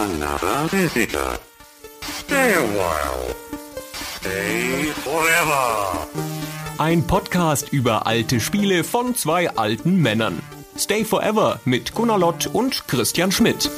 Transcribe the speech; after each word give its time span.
another 0.00 0.66
visitor. 0.70 1.38
Stay 2.00 2.54
a 2.54 2.62
while. 2.62 3.34
Stay 3.92 4.92
forever. 5.04 6.06
Ein 6.78 7.06
Podcast 7.06 7.70
über 7.70 8.06
alte 8.06 8.40
Spiele 8.40 8.82
von 8.82 9.14
zwei 9.14 9.50
alten 9.50 9.96
Männern. 9.96 10.40
Stay 10.78 11.04
Forever 11.04 11.60
mit 11.66 11.94
Gunnar 11.94 12.18
Lott 12.18 12.46
und 12.46 12.88
Christian 12.88 13.30
Schmidt. 13.30 13.70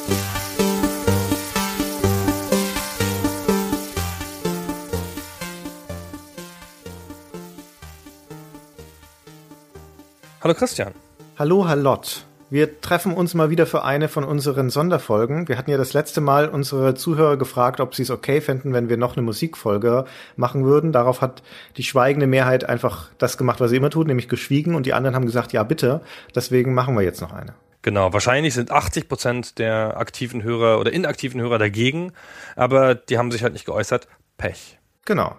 Hallo 10.40 10.54
Christian. 10.54 10.92
Hallo, 11.36 11.66
Herr 11.66 11.76
Lott. 11.76 12.24
Wir 12.52 12.82
treffen 12.82 13.14
uns 13.14 13.32
mal 13.32 13.48
wieder 13.48 13.64
für 13.64 13.82
eine 13.82 14.08
von 14.08 14.24
unseren 14.24 14.68
Sonderfolgen. 14.68 15.48
Wir 15.48 15.56
hatten 15.56 15.70
ja 15.70 15.78
das 15.78 15.94
letzte 15.94 16.20
Mal 16.20 16.50
unsere 16.50 16.94
Zuhörer 16.94 17.38
gefragt, 17.38 17.80
ob 17.80 17.94
sie 17.94 18.02
es 18.02 18.10
okay 18.10 18.42
fänden, 18.42 18.74
wenn 18.74 18.90
wir 18.90 18.98
noch 18.98 19.16
eine 19.16 19.22
Musikfolge 19.22 20.04
machen 20.36 20.62
würden. 20.62 20.92
Darauf 20.92 21.22
hat 21.22 21.42
die 21.78 21.82
schweigende 21.82 22.26
Mehrheit 22.26 22.68
einfach 22.68 23.08
das 23.16 23.38
gemacht, 23.38 23.60
was 23.60 23.70
sie 23.70 23.76
immer 23.76 23.88
tut, 23.88 24.06
nämlich 24.06 24.28
geschwiegen. 24.28 24.74
Und 24.74 24.84
die 24.84 24.92
anderen 24.92 25.16
haben 25.16 25.24
gesagt, 25.24 25.54
ja 25.54 25.62
bitte. 25.62 26.02
Deswegen 26.34 26.74
machen 26.74 26.94
wir 26.94 27.00
jetzt 27.00 27.22
noch 27.22 27.32
eine. 27.32 27.54
Genau, 27.80 28.12
wahrscheinlich 28.12 28.52
sind 28.52 28.70
80 28.70 29.08
Prozent 29.08 29.58
der 29.58 29.96
aktiven 29.96 30.42
Hörer 30.42 30.78
oder 30.78 30.92
inaktiven 30.92 31.40
Hörer 31.40 31.56
dagegen, 31.56 32.12
aber 32.54 32.94
die 32.94 33.16
haben 33.16 33.32
sich 33.32 33.42
halt 33.42 33.54
nicht 33.54 33.64
geäußert. 33.64 34.08
Pech. 34.36 34.78
Genau. 35.06 35.36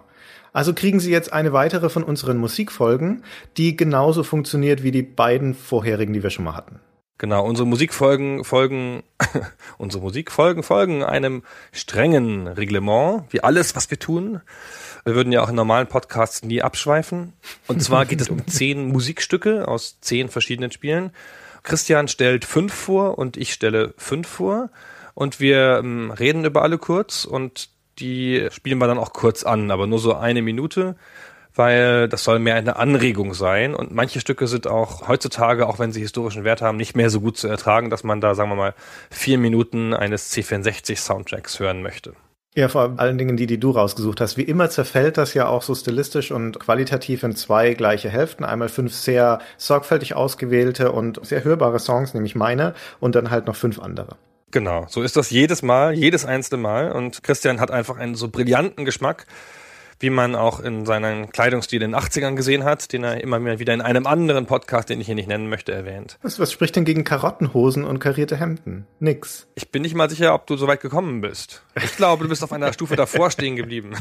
Also 0.52 0.74
kriegen 0.74 0.98
Sie 0.98 1.12
jetzt 1.12 1.32
eine 1.32 1.52
weitere 1.52 1.90
von 1.90 2.02
unseren 2.02 2.38
Musikfolgen, 2.38 3.22
die 3.56 3.76
genauso 3.76 4.24
funktioniert 4.24 4.82
wie 4.82 4.90
die 4.90 5.02
beiden 5.02 5.54
vorherigen, 5.54 6.12
die 6.12 6.24
wir 6.24 6.30
schon 6.30 6.46
mal 6.46 6.56
hatten. 6.56 6.80
Genau, 7.16 7.44
unsere 7.46 7.66
Musikfolgen 7.66 8.42
folgen, 8.42 9.04
unsere 9.78 10.02
Musikfolgen 10.02 10.64
folgen 10.64 11.04
einem 11.04 11.44
strengen 11.72 12.48
Reglement, 12.48 13.24
wie 13.30 13.40
alles, 13.40 13.76
was 13.76 13.88
wir 13.90 14.00
tun. 14.00 14.40
Wir 15.04 15.14
würden 15.14 15.32
ja 15.32 15.42
auch 15.42 15.48
in 15.48 15.54
normalen 15.54 15.86
Podcasts 15.86 16.42
nie 16.42 16.60
abschweifen. 16.60 17.34
Und 17.68 17.82
zwar 17.82 18.04
geht 18.04 18.20
es 18.20 18.28
um 18.28 18.46
zehn 18.48 18.88
Musikstücke 18.88 19.68
aus 19.68 20.00
zehn 20.00 20.28
verschiedenen 20.28 20.72
Spielen. 20.72 21.12
Christian 21.62 22.08
stellt 22.08 22.44
fünf 22.44 22.74
vor 22.74 23.16
und 23.16 23.36
ich 23.36 23.52
stelle 23.52 23.94
fünf 23.96 24.26
vor. 24.26 24.70
Und 25.14 25.38
wir 25.38 25.78
ähm, 25.78 26.10
reden 26.10 26.44
über 26.44 26.62
alle 26.62 26.78
kurz 26.78 27.24
und 27.24 27.68
die 28.00 28.48
spielen 28.50 28.78
wir 28.78 28.88
dann 28.88 28.98
auch 28.98 29.12
kurz 29.12 29.44
an, 29.44 29.70
aber 29.70 29.86
nur 29.86 30.00
so 30.00 30.14
eine 30.14 30.42
Minute, 30.42 30.96
weil 31.54 32.08
das 32.08 32.24
soll 32.24 32.38
mehr 32.38 32.56
eine 32.56 32.76
Anregung 32.76 33.34
sein. 33.34 33.74
Und 33.74 33.92
manche 33.92 34.20
Stücke 34.20 34.46
sind 34.46 34.66
auch 34.66 35.08
heutzutage, 35.08 35.66
auch 35.66 35.78
wenn 35.78 35.92
sie 35.92 36.00
historischen 36.00 36.44
Wert 36.44 36.62
haben, 36.62 36.76
nicht 36.76 36.96
mehr 36.96 37.10
so 37.10 37.20
gut 37.20 37.36
zu 37.36 37.48
ertragen, 37.48 37.90
dass 37.90 38.04
man 38.04 38.20
da, 38.20 38.34
sagen 38.34 38.50
wir 38.50 38.56
mal, 38.56 38.74
vier 39.10 39.38
Minuten 39.38 39.94
eines 39.94 40.32
C64 40.32 40.96
Soundtracks 40.96 41.60
hören 41.60 41.82
möchte. 41.82 42.14
Ja, 42.56 42.68
vor 42.68 42.94
allen 42.98 43.18
Dingen 43.18 43.36
die, 43.36 43.48
die 43.48 43.58
du 43.58 43.72
rausgesucht 43.72 44.20
hast. 44.20 44.36
Wie 44.36 44.42
immer 44.42 44.70
zerfällt 44.70 45.18
das 45.18 45.34
ja 45.34 45.48
auch 45.48 45.62
so 45.62 45.74
stilistisch 45.74 46.30
und 46.30 46.60
qualitativ 46.60 47.24
in 47.24 47.34
zwei 47.34 47.74
gleiche 47.74 48.08
Hälften. 48.08 48.44
Einmal 48.44 48.68
fünf 48.68 48.94
sehr 48.94 49.40
sorgfältig 49.56 50.14
ausgewählte 50.14 50.92
und 50.92 51.24
sehr 51.26 51.42
hörbare 51.42 51.80
Songs, 51.80 52.14
nämlich 52.14 52.36
meine, 52.36 52.74
und 53.00 53.16
dann 53.16 53.30
halt 53.30 53.46
noch 53.46 53.56
fünf 53.56 53.80
andere. 53.80 54.16
Genau, 54.52 54.86
so 54.88 55.02
ist 55.02 55.16
das 55.16 55.30
jedes 55.30 55.62
Mal, 55.62 55.94
jedes 55.94 56.24
einzelne 56.24 56.62
Mal. 56.62 56.92
Und 56.92 57.24
Christian 57.24 57.58
hat 57.58 57.72
einfach 57.72 57.96
einen 57.96 58.14
so 58.14 58.28
brillanten 58.28 58.84
Geschmack, 58.84 59.26
wie 60.00 60.10
man 60.10 60.34
auch 60.34 60.60
in 60.60 60.86
seinem 60.86 61.30
Kleidungsstil 61.30 61.82
in 61.82 61.92
den 61.92 62.00
80ern 62.00 62.34
gesehen 62.34 62.64
hat, 62.64 62.92
den 62.92 63.04
er 63.04 63.20
immer 63.20 63.58
wieder 63.58 63.74
in 63.74 63.80
einem 63.80 64.06
anderen 64.06 64.46
Podcast, 64.46 64.88
den 64.88 65.00
ich 65.00 65.06
hier 65.06 65.14
nicht 65.14 65.28
nennen 65.28 65.48
möchte, 65.48 65.72
erwähnt. 65.72 66.18
Was, 66.22 66.38
was 66.38 66.52
spricht 66.52 66.76
denn 66.76 66.84
gegen 66.84 67.04
Karottenhosen 67.04 67.84
und 67.84 67.98
karierte 67.98 68.36
Hemden? 68.36 68.86
Nix. 69.00 69.46
Ich 69.54 69.70
bin 69.70 69.82
nicht 69.82 69.94
mal 69.94 70.10
sicher, 70.10 70.34
ob 70.34 70.46
du 70.46 70.56
so 70.56 70.66
weit 70.66 70.80
gekommen 70.80 71.20
bist. 71.20 71.62
Ich 71.82 71.96
glaube, 71.96 72.24
du 72.24 72.28
bist 72.28 72.42
auf 72.42 72.52
einer 72.52 72.72
Stufe 72.72 72.96
davor 72.96 73.30
stehen 73.30 73.56
geblieben. 73.56 73.94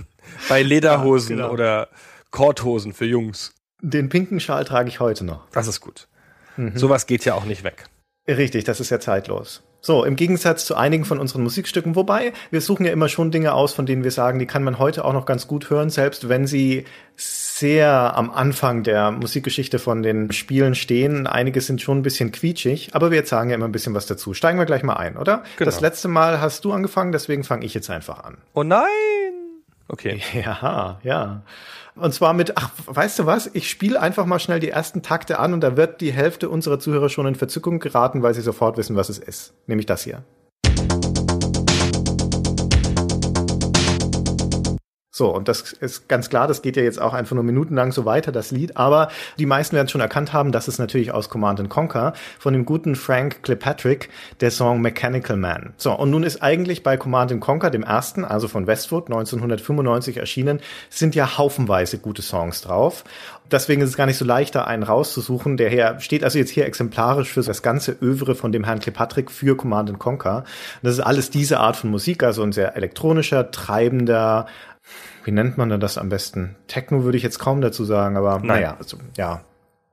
Bei 0.48 0.62
Lederhosen 0.62 1.38
ja, 1.38 1.44
genau. 1.44 1.52
oder 1.52 1.88
Korthosen 2.30 2.92
für 2.92 3.06
Jungs. 3.06 3.54
Den 3.82 4.08
pinken 4.08 4.40
Schal 4.40 4.64
trage 4.64 4.88
ich 4.88 5.00
heute 5.00 5.24
noch. 5.24 5.48
Das 5.50 5.66
ist 5.66 5.80
gut. 5.80 6.08
Mhm. 6.56 6.76
Sowas 6.76 7.06
geht 7.06 7.24
ja 7.24 7.34
auch 7.34 7.44
nicht 7.44 7.64
weg. 7.64 7.86
Richtig, 8.28 8.64
das 8.64 8.80
ist 8.80 8.90
ja 8.90 9.00
zeitlos. 9.00 9.62
So, 9.80 10.04
im 10.04 10.16
Gegensatz 10.16 10.66
zu 10.66 10.74
einigen 10.76 11.04
von 11.04 11.18
unseren 11.18 11.42
Musikstücken, 11.42 11.96
wobei 11.96 12.32
wir 12.50 12.60
suchen 12.60 12.84
ja 12.84 12.92
immer 12.92 13.08
schon 13.08 13.30
Dinge 13.30 13.54
aus, 13.54 13.72
von 13.72 13.86
denen 13.86 14.04
wir 14.04 14.10
sagen, 14.10 14.38
die 14.38 14.46
kann 14.46 14.62
man 14.62 14.78
heute 14.78 15.04
auch 15.04 15.12
noch 15.12 15.24
ganz 15.24 15.46
gut 15.46 15.70
hören, 15.70 15.88
selbst 15.88 16.28
wenn 16.28 16.46
sie 16.46 16.84
sehr 17.16 18.16
am 18.16 18.30
Anfang 18.30 18.82
der 18.82 19.10
Musikgeschichte 19.10 19.78
von 19.78 20.02
den 20.02 20.32
Spielen 20.32 20.74
stehen. 20.74 21.26
Einige 21.26 21.60
sind 21.60 21.80
schon 21.80 21.98
ein 21.98 22.02
bisschen 22.02 22.32
quietschig, 22.32 22.90
aber 22.92 23.10
wir 23.10 23.24
sagen 23.24 23.50
ja 23.50 23.56
immer 23.56 23.68
ein 23.68 23.72
bisschen 23.72 23.94
was 23.94 24.06
dazu. 24.06 24.34
Steigen 24.34 24.58
wir 24.58 24.66
gleich 24.66 24.82
mal 24.82 24.96
ein, 24.96 25.16
oder? 25.16 25.44
Genau. 25.56 25.70
Das 25.70 25.80
letzte 25.80 26.08
Mal 26.08 26.40
hast 26.40 26.64
du 26.64 26.72
angefangen, 26.72 27.12
deswegen 27.12 27.44
fange 27.44 27.64
ich 27.64 27.74
jetzt 27.74 27.90
einfach 27.90 28.24
an. 28.24 28.38
Oh 28.54 28.62
nein! 28.62 29.29
Okay. 29.90 30.20
Ja, 30.34 30.98
ja. 31.02 31.42
Und 31.96 32.14
zwar 32.14 32.32
mit, 32.32 32.56
ach, 32.56 32.70
weißt 32.86 33.18
du 33.18 33.26
was? 33.26 33.50
Ich 33.52 33.68
spiele 33.68 34.00
einfach 34.00 34.24
mal 34.24 34.38
schnell 34.38 34.60
die 34.60 34.70
ersten 34.70 35.02
Takte 35.02 35.38
an 35.38 35.52
und 35.52 35.60
da 35.60 35.76
wird 35.76 36.00
die 36.00 36.12
Hälfte 36.12 36.48
unserer 36.48 36.78
Zuhörer 36.78 37.08
schon 37.08 37.26
in 37.26 37.34
Verzückung 37.34 37.80
geraten, 37.80 38.22
weil 38.22 38.32
sie 38.32 38.40
sofort 38.40 38.76
wissen, 38.78 38.96
was 38.96 39.08
es 39.08 39.18
ist. 39.18 39.52
Nämlich 39.66 39.86
das 39.86 40.04
hier. 40.04 40.22
So, 45.20 45.28
und 45.36 45.48
das 45.48 45.72
ist 45.72 46.08
ganz 46.08 46.30
klar, 46.30 46.48
das 46.48 46.62
geht 46.62 46.78
ja 46.78 46.82
jetzt 46.82 46.98
auch 46.98 47.12
einfach 47.12 47.34
nur 47.34 47.44
minutenlang 47.44 47.92
so 47.92 48.06
weiter, 48.06 48.32
das 48.32 48.52
Lied. 48.52 48.78
Aber 48.78 49.10
die 49.38 49.44
meisten 49.44 49.76
werden 49.76 49.86
schon 49.86 50.00
erkannt 50.00 50.32
haben, 50.32 50.50
das 50.50 50.66
ist 50.66 50.78
natürlich 50.78 51.12
aus 51.12 51.28
Command 51.28 51.68
Conquer 51.68 52.14
von 52.38 52.54
dem 52.54 52.64
guten 52.64 52.96
Frank 52.96 53.42
Kilpatrick, 53.42 54.08
der 54.40 54.50
Song 54.50 54.80
Mechanical 54.80 55.36
Man. 55.36 55.74
So, 55.76 55.92
und 55.92 56.08
nun 56.08 56.22
ist 56.22 56.42
eigentlich 56.42 56.82
bei 56.82 56.96
Command 56.96 57.38
Conquer, 57.38 57.68
dem 57.68 57.82
ersten, 57.82 58.24
also 58.24 58.48
von 58.48 58.66
Westwood, 58.66 59.08
1995 59.08 60.16
erschienen, 60.16 60.60
sind 60.88 61.14
ja 61.14 61.36
haufenweise 61.36 61.98
gute 61.98 62.22
Songs 62.22 62.62
drauf. 62.62 63.04
Deswegen 63.50 63.82
ist 63.82 63.90
es 63.90 63.96
gar 63.98 64.06
nicht 64.06 64.16
so 64.16 64.24
leicht, 64.24 64.54
da 64.54 64.64
einen 64.64 64.84
rauszusuchen. 64.84 65.58
Der 65.58 65.68
hier 65.68 66.00
steht 66.00 66.24
also 66.24 66.38
jetzt 66.38 66.50
hier 66.50 66.64
exemplarisch 66.64 67.28
für 67.30 67.42
das 67.42 67.62
ganze 67.62 67.92
Övre 68.00 68.34
von 68.34 68.52
dem 68.52 68.64
Herrn 68.64 68.78
Kilpatrick 68.78 69.30
für 69.30 69.54
Command 69.56 69.98
Conquer. 69.98 70.44
Das 70.82 70.94
ist 70.94 71.00
alles 71.00 71.28
diese 71.28 71.58
Art 71.60 71.76
von 71.76 71.90
Musik, 71.90 72.22
also 72.22 72.42
ein 72.42 72.52
sehr 72.52 72.76
elektronischer, 72.76 73.50
treibender, 73.50 74.46
wie 75.24 75.32
nennt 75.32 75.58
man 75.58 75.68
denn 75.68 75.80
das 75.80 75.98
am 75.98 76.08
besten? 76.08 76.56
Techno 76.66 77.04
würde 77.04 77.16
ich 77.16 77.22
jetzt 77.22 77.38
kaum 77.38 77.60
dazu 77.60 77.84
sagen, 77.84 78.16
aber 78.16 78.38
Nein. 78.38 78.46
naja, 78.46 78.76
also, 78.78 78.98
ja. 79.16 79.42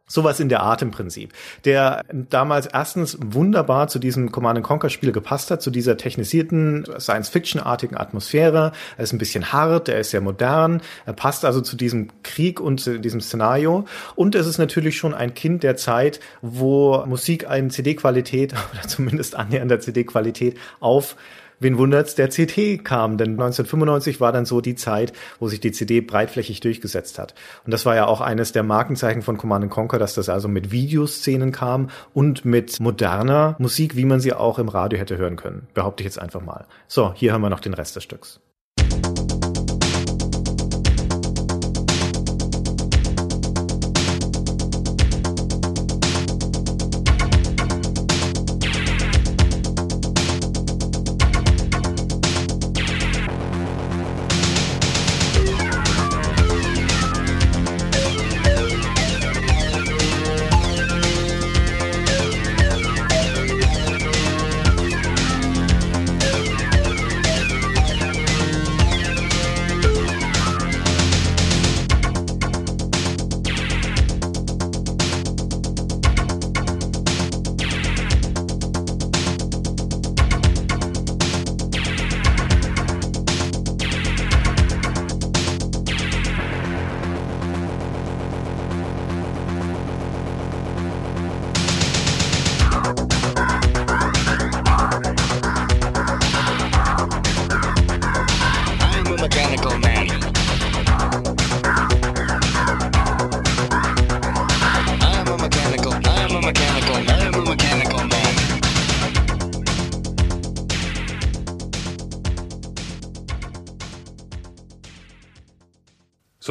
Sowas 0.10 0.40
in 0.40 0.48
der 0.48 0.62
Art 0.62 0.82
im 0.82 0.92
Prinzip. 0.92 1.34
Der 1.66 2.06
damals 2.14 2.66
erstens 2.66 3.18
wunderbar 3.22 3.90
zu 3.90 4.00
diesem 4.00 4.32
Command 4.32 4.64
Conquer 4.64 4.90
Spiel 4.90 5.12
gepasst 5.12 5.52
hat, 5.52 5.62
zu 5.62 5.70
dieser 5.70 5.98
technisierten, 5.98 6.86
Science-Fiction-artigen 6.98 7.98
Atmosphäre. 7.98 8.72
Er 8.96 9.04
ist 9.04 9.12
ein 9.12 9.18
bisschen 9.18 9.52
hart, 9.52 9.90
er 9.90 10.00
ist 10.00 10.12
sehr 10.12 10.22
modern, 10.22 10.82
er 11.06 11.12
passt 11.12 11.44
also 11.44 11.60
zu 11.60 11.76
diesem 11.76 12.08
Krieg 12.24 12.62
und 12.62 12.80
zu 12.80 13.02
diesem 13.02 13.20
Szenario. 13.20 13.84
Und 14.16 14.36
es 14.36 14.48
ist 14.48 14.60
natürlich 14.60 14.96
schon 14.96 15.14
ein 15.14 15.34
Kind 15.34 15.64
der 15.64 15.76
Zeit, 15.76 16.22
wo 16.42 17.06
Musik 17.06 17.50
eine 17.50 17.68
CD-Qualität 17.68 18.54
oder 18.72 18.88
zumindest 18.88 19.36
annähernder 19.36 19.82
CD-Qualität 19.82 20.58
auf 20.80 21.18
wen 21.60 21.78
wundert's, 21.78 22.16
der 22.16 22.30
CT 22.30 22.84
kam, 22.84 23.18
denn 23.18 23.32
1995 23.32 24.20
war 24.20 24.32
dann 24.32 24.46
so 24.46 24.62
die 24.62 24.76
Zeit, 24.76 25.14
wo 25.40 25.48
sich 25.48 25.60
die 25.60 25.72
CD 25.72 26.02
breitflächig 26.02 26.60
durchgesetzt 26.60 27.20
hat. 27.20 27.34
Und 27.66 27.74
das 27.74 27.86
war 27.86 27.96
ja 27.96 28.06
auch 28.06 28.22
eines 28.22 28.52
der 28.52 28.64
Markenzeichen 28.64 29.22
von 29.22 29.38
Command 29.38 29.70
Conquer, 29.70 30.00
dass 30.00 30.14
das 30.14 30.30
also 30.30 30.48
mit 30.48 30.72
Videoszenen 30.72 31.52
kam 31.52 31.90
und 32.14 32.46
mit 32.46 32.80
moderner 32.80 33.56
Musik, 33.60 33.96
wie 33.96 34.06
man 34.06 34.20
sie 34.20 34.34
auch 34.34 34.60
im 34.60 34.70
Radio 34.70 35.00
hätte 35.00 35.18
hören 35.18 35.36
können. 35.36 35.68
Behaupte 35.74 36.04
ich 36.04 36.06
jetzt 36.06 36.20
einfach 36.20 36.42
mal. 36.42 36.66
So, 36.88 37.14
hier 37.14 37.34
haben 37.34 37.42
wir 37.42 37.50
noch 37.50 37.60
den 37.60 37.74
Rest 37.74 37.96
des 37.96 38.04
Stücks. 38.04 38.40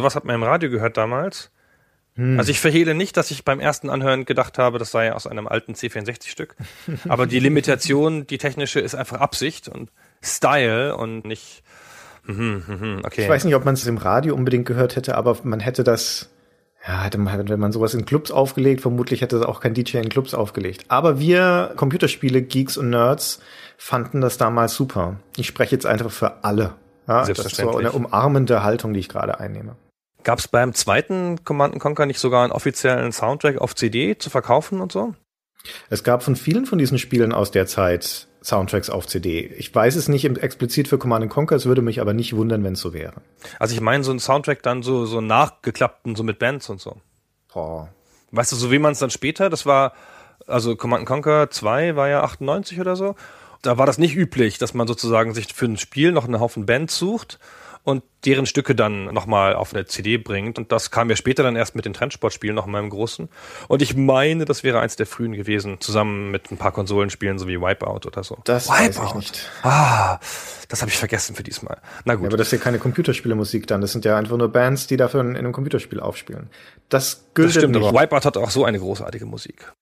Sowas 0.06 0.14
hat 0.14 0.24
man 0.24 0.36
im 0.36 0.44
Radio 0.44 0.70
gehört 0.70 0.96
damals. 0.96 1.50
Also 2.16 2.52
ich 2.52 2.60
verhehle 2.60 2.94
nicht, 2.94 3.16
dass 3.16 3.32
ich 3.32 3.44
beim 3.44 3.58
ersten 3.58 3.90
Anhören 3.90 4.24
gedacht 4.24 4.56
habe, 4.56 4.78
das 4.78 4.92
sei 4.92 5.12
aus 5.12 5.26
einem 5.26 5.48
alten 5.48 5.72
C64-Stück. 5.72 6.54
Aber 7.08 7.26
die 7.26 7.40
Limitation, 7.40 8.24
die 8.24 8.38
technische, 8.38 8.78
ist 8.78 8.94
einfach 8.94 9.20
Absicht 9.20 9.68
und 9.68 9.90
Style 10.22 10.96
und 10.96 11.24
nicht. 11.24 11.64
Mhm, 12.24 12.62
mhm, 12.68 13.00
okay. 13.04 13.22
Ich 13.22 13.28
weiß 13.28 13.44
nicht, 13.46 13.56
ob 13.56 13.64
man 13.64 13.74
es 13.74 13.84
im 13.84 13.98
Radio 13.98 14.36
unbedingt 14.36 14.64
gehört 14.64 14.94
hätte, 14.94 15.16
aber 15.16 15.38
man 15.42 15.58
hätte 15.58 15.82
das, 15.82 16.30
ja, 16.86 17.02
hätte 17.02 17.18
man, 17.18 17.48
wenn 17.48 17.58
man 17.58 17.72
sowas 17.72 17.92
in 17.92 18.04
Clubs 18.06 18.30
aufgelegt, 18.30 18.82
vermutlich 18.82 19.22
hätte 19.22 19.38
es 19.38 19.42
auch 19.42 19.58
kein 19.58 19.74
DJ 19.74 19.96
in 19.96 20.08
Clubs 20.08 20.34
aufgelegt. 20.34 20.84
Aber 20.86 21.18
wir 21.18 21.72
Computerspiele, 21.74 22.42
Geeks 22.42 22.76
und 22.76 22.90
Nerds 22.90 23.40
fanden 23.76 24.20
das 24.20 24.38
damals 24.38 24.72
super. 24.72 25.16
Ich 25.36 25.48
spreche 25.48 25.74
jetzt 25.74 25.84
einfach 25.84 26.12
für 26.12 26.44
alle. 26.44 26.74
Ja, 27.08 27.26
das 27.26 27.40
ist 27.40 27.56
so 27.56 27.76
eine 27.76 27.90
umarmende 27.90 28.62
Haltung, 28.62 28.94
die 28.94 29.00
ich 29.00 29.08
gerade 29.08 29.40
einnehme. 29.40 29.74
Gab 30.26 30.40
es 30.40 30.48
beim 30.48 30.74
zweiten 30.74 31.44
Command 31.44 31.78
Conquer 31.78 32.04
nicht 32.04 32.18
sogar 32.18 32.42
einen 32.42 32.50
offiziellen 32.50 33.12
Soundtrack 33.12 33.58
auf 33.58 33.76
CD 33.76 34.18
zu 34.18 34.28
verkaufen 34.28 34.80
und 34.80 34.90
so? 34.90 35.14
Es 35.88 36.02
gab 36.02 36.24
von 36.24 36.34
vielen 36.34 36.66
von 36.66 36.78
diesen 36.78 36.98
Spielen 36.98 37.32
aus 37.32 37.52
der 37.52 37.68
Zeit 37.68 38.26
Soundtracks 38.42 38.90
auf 38.90 39.06
CD. 39.06 39.46
Ich 39.56 39.72
weiß 39.72 39.94
es 39.94 40.08
nicht 40.08 40.24
explizit 40.24 40.88
für 40.88 40.98
Command 40.98 41.30
Conquer, 41.30 41.54
es 41.54 41.66
würde 41.66 41.80
mich 41.80 42.00
aber 42.00 42.12
nicht 42.12 42.34
wundern, 42.34 42.64
wenn 42.64 42.72
es 42.72 42.80
so 42.80 42.92
wäre. 42.92 43.22
Also 43.60 43.76
ich 43.76 43.80
meine 43.80 44.02
so 44.02 44.10
ein 44.10 44.18
Soundtrack 44.18 44.64
dann 44.64 44.82
so 44.82 45.06
so 45.06 45.20
nachgeklappten, 45.20 46.16
so 46.16 46.24
mit 46.24 46.40
Bands 46.40 46.68
und 46.70 46.80
so. 46.80 46.96
Boah. 47.54 47.88
Weißt 48.32 48.50
du, 48.50 48.56
so 48.56 48.72
wie 48.72 48.80
man 48.80 48.94
es 48.94 48.98
dann 48.98 49.10
später, 49.10 49.48
das 49.48 49.64
war, 49.64 49.92
also 50.48 50.74
Command 50.74 51.06
Conquer 51.06 51.50
2 51.50 51.94
war 51.94 52.08
ja 52.08 52.24
98 52.24 52.80
oder 52.80 52.96
so. 52.96 53.14
Da 53.62 53.78
war 53.78 53.86
das 53.86 53.98
nicht 53.98 54.16
üblich, 54.16 54.58
dass 54.58 54.74
man 54.74 54.88
sozusagen 54.88 55.34
sich 55.34 55.54
für 55.54 55.66
ein 55.66 55.76
Spiel 55.76 56.10
noch 56.10 56.24
einen 56.24 56.40
Haufen 56.40 56.66
Bands 56.66 56.98
sucht 56.98 57.38
und 57.86 58.02
deren 58.24 58.46
Stücke 58.46 58.74
dann 58.74 59.04
nochmal 59.14 59.54
auf 59.54 59.72
eine 59.72 59.86
CD 59.86 60.18
bringt. 60.18 60.58
Und 60.58 60.72
das 60.72 60.90
kam 60.90 61.08
ja 61.08 61.14
später 61.14 61.44
dann 61.44 61.54
erst 61.54 61.76
mit 61.76 61.84
den 61.84 61.92
Trendsportspielen 61.92 62.56
noch 62.56 62.66
mal 62.66 62.80
im 62.80 62.90
Großen. 62.90 63.28
Und 63.68 63.80
ich 63.80 63.94
meine, 63.96 64.44
das 64.44 64.64
wäre 64.64 64.80
eins 64.80 64.96
der 64.96 65.06
frühen 65.06 65.34
gewesen, 65.34 65.80
zusammen 65.80 66.32
mit 66.32 66.50
ein 66.50 66.56
paar 66.56 66.72
Konsolenspielen, 66.72 67.38
so 67.38 67.46
wie 67.46 67.60
Wipeout 67.60 68.00
oder 68.08 68.24
so. 68.24 68.38
Das 68.42 68.68
weiß 68.68 69.00
ich 69.06 69.14
nicht. 69.14 69.48
Ah, 69.62 70.18
das 70.68 70.82
habe 70.82 70.90
ich 70.90 70.98
vergessen 70.98 71.36
für 71.36 71.44
diesmal. 71.44 71.80
Na 72.04 72.14
Ja, 72.14 72.18
gut. 72.18 72.26
aber 72.26 72.36
das 72.36 72.48
ist 72.48 72.52
ja 72.54 72.58
keine 72.58 72.80
Computerspielemusik 72.80 73.68
dann. 73.68 73.80
Das 73.80 73.92
sind 73.92 74.04
ja 74.04 74.18
einfach 74.18 74.36
nur 74.36 74.48
Bands, 74.48 74.88
die 74.88 74.96
dafür 74.96 75.20
in, 75.20 75.30
in 75.30 75.36
einem 75.36 75.52
Computerspiel 75.52 76.00
aufspielen. 76.00 76.50
Das 76.88 77.28
gilt 77.34 77.50
das 77.50 77.54
stimmt, 77.54 77.76
nicht. 77.76 77.86
aber 77.86 78.00
Wipeout 78.00 78.24
hat 78.24 78.36
auch 78.36 78.50
so 78.50 78.64
eine 78.64 78.80
großartige 78.80 79.26
Musik. 79.26 79.72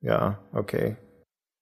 Ja, 0.00 0.40
okay. 0.52 0.96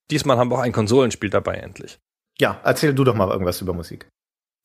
Diesmal 0.09 0.37
haben 0.37 0.49
wir 0.49 0.55
auch 0.55 0.61
ein 0.63 0.71
Konsolenspiel 0.71 1.29
dabei 1.29 1.53
endlich. 1.57 1.99
Ja, 2.39 2.59
erzähl 2.63 2.95
du 2.95 3.03
doch 3.03 3.13
mal 3.13 3.29
irgendwas 3.29 3.61
über 3.61 3.73
Musik. 3.73 4.07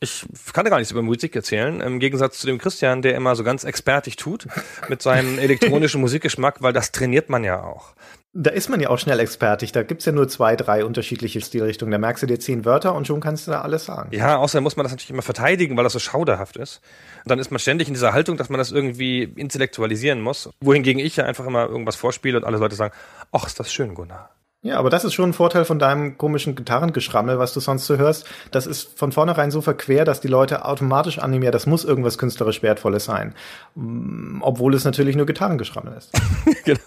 Ich 0.03 0.27
kann 0.53 0.65
gar 0.65 0.79
nichts 0.79 0.91
über 0.91 1.03
Musik 1.03 1.37
erzählen, 1.37 1.81
im 1.81 2.01
Gegensatz 2.01 2.41
zu 2.41 2.49
dem 2.49 2.59
Christian, 2.59 3.03
der 3.03 3.15
immer 3.15 3.37
so 3.37 3.45
ganz 3.45 3.63
expertig 3.63 4.17
tut 4.17 4.49
mit 4.89 5.01
seinem 5.01 5.39
elektronischen 5.39 6.01
Musikgeschmack, 6.01 6.61
weil 6.61 6.73
das 6.73 6.91
trainiert 6.91 7.31
man 7.31 7.45
ja 7.45 7.63
auch. 7.63 7.95
Da 8.33 8.51
ist 8.51 8.69
man 8.69 8.81
ja 8.81 8.89
auch 8.89 8.99
schnell 8.99 9.21
expertig. 9.21 9.71
Da 9.71 9.85
gibt's 9.85 10.05
ja 10.05 10.11
nur 10.11 10.27
zwei, 10.27 10.57
drei 10.57 10.85
unterschiedliche 10.85 11.41
Stilrichtungen. 11.41 11.93
Da 11.93 11.99
merkst 11.99 12.21
du 12.21 12.27
dir 12.27 12.41
zehn 12.41 12.65
Wörter 12.65 12.97
und 12.97 13.07
schon 13.07 13.21
kannst 13.21 13.47
du 13.47 13.53
da 13.53 13.61
alles 13.61 13.85
sagen. 13.85 14.09
Ja, 14.13 14.39
außerdem 14.39 14.65
muss 14.65 14.75
man 14.75 14.83
das 14.83 14.93
natürlich 14.93 15.11
immer 15.11 15.23
verteidigen, 15.23 15.77
weil 15.77 15.85
das 15.85 15.93
so 15.93 16.01
schauderhaft 16.01 16.57
ist. 16.57 16.81
Und 17.25 17.31
dann 17.31 17.39
ist 17.39 17.53
man 17.53 17.61
ständig 17.61 17.87
in 17.87 17.95
dieser 17.95 18.13
Haltung, 18.13 18.37
dass 18.37 18.49
man 18.49 18.59
das 18.59 18.73
irgendwie 18.73 19.23
intellektualisieren 19.23 20.21
muss. 20.21 20.51
Wohingegen 20.61 20.99
ich 20.99 21.15
ja 21.15 21.27
einfach 21.27 21.47
immer 21.47 21.69
irgendwas 21.69 21.95
vorspiele 21.95 22.39
und 22.39 22.45
alle 22.45 22.59
Leute 22.59 22.75
sagen, 22.75 22.93
ach, 23.31 23.47
ist 23.47 23.61
das 23.61 23.73
schön, 23.73 23.95
Gunnar. 23.95 24.31
Ja, 24.65 24.79
aber 24.79 24.91
das 24.91 25.03
ist 25.03 25.15
schon 25.15 25.31
ein 25.31 25.33
Vorteil 25.33 25.65
von 25.65 25.81
deinem 25.81 26.17
komischen 26.17 26.55
Gitarrengeschrammel, 26.55 27.37
was 27.41 27.53
du 27.53 27.59
sonst 27.59 27.85
so 27.85 27.97
hörst. 27.97 28.29
Das 28.53 28.69
ist 28.69 28.97
von 28.97 29.11
vornherein 29.11 29.51
so 29.51 29.61
verquer, 29.61 30.05
dass 30.05 30.21
die 30.21 30.29
Leute 30.29 30.65
automatisch 30.65 31.19
annehmen, 31.19 31.43
ja, 31.43 31.51
das 31.51 31.67
muss 31.67 31.85
irgendwas 31.85 32.17
künstlerisch 32.17 32.63
Wertvolles 32.63 33.05
sein. 33.05 33.35
Mm, 33.75 34.41
Obwohl 34.41 34.75
es 34.75 34.85
natürlich 34.85 35.17
nur 35.17 35.27
Gitarrengeschrammel 35.27 35.95
ist. 35.95 36.13
Genau. 36.65 36.79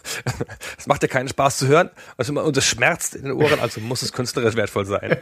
Es 0.78 0.88
macht 0.88 1.02
ja 1.02 1.10
keinen 1.10 1.28
Spaß 1.28 1.58
zu 1.58 1.68
hören 1.68 1.90
also 2.16 2.32
immer- 2.32 2.46
und 2.46 2.56
es 2.56 2.66
schmerzt 2.66 3.14
in 3.14 3.24
den 3.24 3.34
Ohren, 3.34 3.60
also 3.60 3.82
muss 3.82 4.02
es 4.04 4.14
künstlerisch 4.14 4.56
wertvoll 4.56 4.86
sein. 4.86 5.18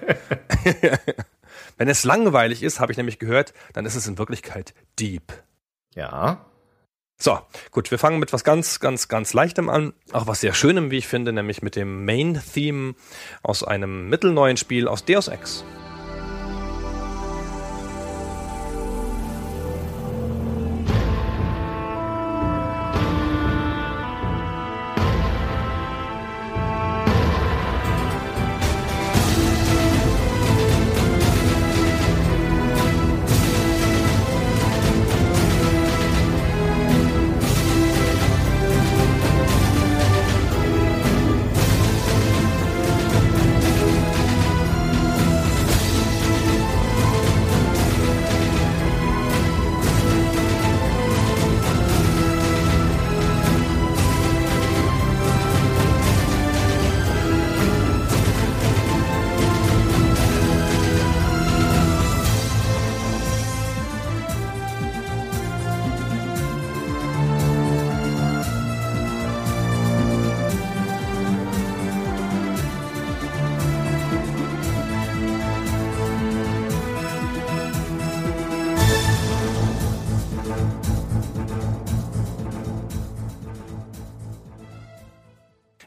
Wenn 1.77 1.87
es 1.87 2.03
langweilig 2.03 2.61
ist, 2.61 2.79
habe 2.79 2.91
ich 2.91 2.97
nämlich 2.97 3.17
gehört, 3.17 3.53
dann 3.73 3.87
ist 3.87 3.95
es 3.95 4.05
in 4.05 4.19
Wirklichkeit 4.19 4.75
deep. 4.99 5.33
Ja. 5.95 6.45
So, 7.23 7.39
gut, 7.71 7.89
wir 7.89 7.99
fangen 7.99 8.19
mit 8.19 8.33
was 8.33 8.43
ganz, 8.43 8.81
ganz, 8.81 9.07
ganz 9.07 9.31
Leichtem 9.31 9.69
an. 9.69 9.93
Auch 10.11 10.27
was 10.27 10.41
sehr 10.41 10.53
Schönem, 10.53 10.91
wie 10.91 10.97
ich 10.97 11.07
finde, 11.07 11.31
nämlich 11.31 11.61
mit 11.61 11.77
dem 11.77 12.03
Main-Theme 12.03 12.95
aus 13.41 13.63
einem 13.63 14.09
mittelneuen 14.09 14.57
Spiel 14.57 14.89
aus 14.89 15.05
Deus 15.05 15.29
Ex. 15.29 15.63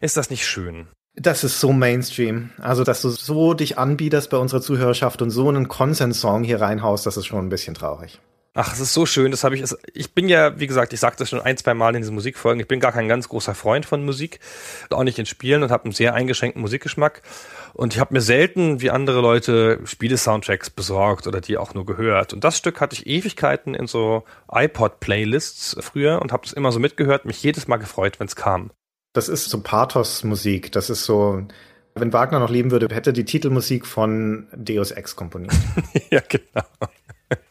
Ist 0.07 0.17
das 0.17 0.31
nicht 0.31 0.47
schön? 0.47 0.87
Das 1.17 1.43
ist 1.43 1.59
so 1.59 1.73
Mainstream. 1.73 2.51
Also, 2.61 2.85
dass 2.85 3.03
du 3.03 3.09
so 3.09 3.55
dich 3.55 3.77
anbietest 3.77 4.31
bei 4.31 4.37
unserer 4.37 4.61
Zuhörerschaft 4.61 5.21
und 5.21 5.31
so 5.31 5.49
einen 5.49 5.67
Konsens-Song 5.67 6.45
hier 6.45 6.61
reinhaust, 6.61 7.07
das 7.07 7.17
ist 7.17 7.27
schon 7.27 7.45
ein 7.45 7.49
bisschen 7.49 7.75
traurig. 7.75 8.21
Ach, 8.55 8.73
es 8.73 8.79
ist 8.79 8.95
so 8.95 9.05
schön, 9.05 9.33
das 9.33 9.43
habe 9.43 9.57
ich. 9.57 9.63
es- 9.63 9.77
Ich 9.95 10.15
bin 10.15 10.29
ja, 10.29 10.61
wie 10.61 10.69
gesagt, 10.69 10.93
ich 10.93 11.01
sagte 11.01 11.19
das 11.25 11.29
schon 11.31 11.41
ein, 11.41 11.57
zwei 11.57 11.75
Mal 11.75 11.97
in 11.97 12.03
diesen 12.03 12.15
Musikfolgen, 12.15 12.61
ich 12.61 12.69
bin 12.69 12.79
gar 12.79 12.93
kein 12.93 13.09
ganz 13.09 13.29
großer 13.29 13.57
Freund 13.57 13.85
von 13.85 14.05
Musik, 14.05 14.39
auch 14.91 15.03
nicht 15.03 15.19
in 15.19 15.27
Spielen 15.27 15.65
und 15.65 15.73
habe 15.73 15.87
einen 15.87 15.93
sehr 15.93 16.15
eingeschränkten 16.15 16.63
Musikgeschmack. 16.63 17.23
Und 17.75 17.93
ich 17.95 17.99
habe 17.99 18.15
mir 18.15 18.21
selten 18.21 18.81
wie 18.81 18.91
andere 18.93 19.21
Leute 19.21 19.81
Spiele-Soundtracks 19.85 20.71
besorgt 20.71 21.27
oder 21.27 21.41
die 21.41 21.59
auch 21.59 21.75
nur 21.75 21.85
gehört. 21.85 22.33
Und 22.33 22.45
das 22.45 22.57
Stück 22.57 22.81
hatte 22.81 22.95
ich 22.95 23.09
Ewigkeiten 23.09 23.75
in 23.75 23.89
so 23.89 24.23
iPod-Playlists 24.53 25.77
früher 25.81 26.23
und 26.23 26.31
habe 26.33 26.45
das 26.45 26.53
immer 26.53 26.71
so 26.71 26.79
mitgehört, 26.79 27.25
mich 27.25 27.43
jedes 27.43 27.67
Mal 27.67 27.79
gefreut, 27.79 28.21
wenn 28.21 28.29
es 28.29 28.37
kam. 28.37 28.71
Das 29.17 29.31
ist 29.31 29.49
so 29.49 29.63
Pathos-Musik. 29.63 30.73
Das 30.73 30.91
ist 30.91 31.05
so, 31.05 31.43
wenn 31.95 32.13
Wagner 32.13 32.39
noch 32.39 32.51
leben 32.51 32.71
würde, 32.71 32.95
hätte 32.95 33.15
die 33.15 33.25
Titelmusik 33.25 33.87
von 33.87 34.47
Deus 34.55 34.91
Ex 34.91 35.17
komponiert. 35.17 35.55
ja, 36.11 36.21
genau. 36.29 36.67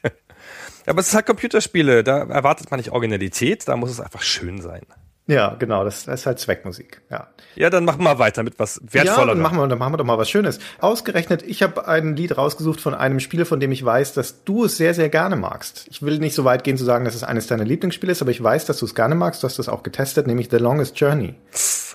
Aber 0.86 1.00
es 1.00 1.08
ist 1.08 1.16
halt 1.16 1.26
Computerspiele, 1.26 2.04
da 2.04 2.20
erwartet 2.20 2.70
man 2.70 2.80
nicht 2.80 2.92
Originalität, 2.92 3.68
da 3.68 3.76
muss 3.78 3.90
es 3.90 4.00
einfach 4.00 4.22
schön 4.22 4.62
sein. 4.62 4.84
Ja, 5.28 5.56
genau, 5.58 5.84
das, 5.84 6.06
das 6.06 6.22
ist 6.22 6.26
halt 6.26 6.40
Zweckmusik. 6.40 7.02
Ja. 7.10 7.28
Ja, 7.56 7.70
dann 7.70 7.86
machen 7.86 8.04
wir 8.04 8.20
weiter 8.20 8.44
mit 8.44 8.60
was 8.60 8.80
Ja, 8.92 9.06
wertvoller. 9.06 9.34
dann 9.34 9.42
machen, 9.42 9.58
wir, 9.58 9.68
dann 9.68 9.80
machen 9.80 9.94
wir 9.94 9.98
doch 9.98 10.06
mal 10.06 10.18
was 10.18 10.30
Schönes. 10.30 10.60
Ausgerechnet, 10.80 11.42
ich 11.42 11.64
habe 11.64 11.88
ein 11.88 12.16
Lied 12.16 12.38
rausgesucht 12.38 12.80
von 12.80 12.94
einem 12.94 13.20
Spiel, 13.20 13.46
von 13.46 13.60
dem 13.60 13.72
ich 13.72 13.84
weiß, 13.84 14.14
dass 14.14 14.44
du 14.44 14.66
es 14.66 14.78
sehr, 14.78 14.94
sehr 14.94 15.10
gerne 15.10 15.36
magst. 15.36 15.88
Ich 15.90 16.02
will 16.04 16.20
nicht 16.20 16.36
so 16.36 16.44
weit 16.46 16.64
gehen 16.64 16.78
zu 16.78 16.84
sagen, 16.86 17.06
dass 17.06 17.16
es 17.16 17.24
eines 17.24 17.48
deiner 17.48 17.64
Lieblingsspiele 17.66 18.12
ist, 18.12 18.22
aber 18.22 18.32
ich 18.32 18.44
weiß, 18.44 18.66
dass 18.66 18.78
du 18.80 18.86
es 18.86 18.94
gerne 18.94 19.16
magst. 19.16 19.42
Du 19.42 19.48
hast 19.48 19.58
das 19.58 19.70
auch 19.70 19.84
getestet, 19.84 20.28
nämlich 20.28 20.50
The 20.52 20.58
Longest 20.58 21.00
Journey. 21.00 21.34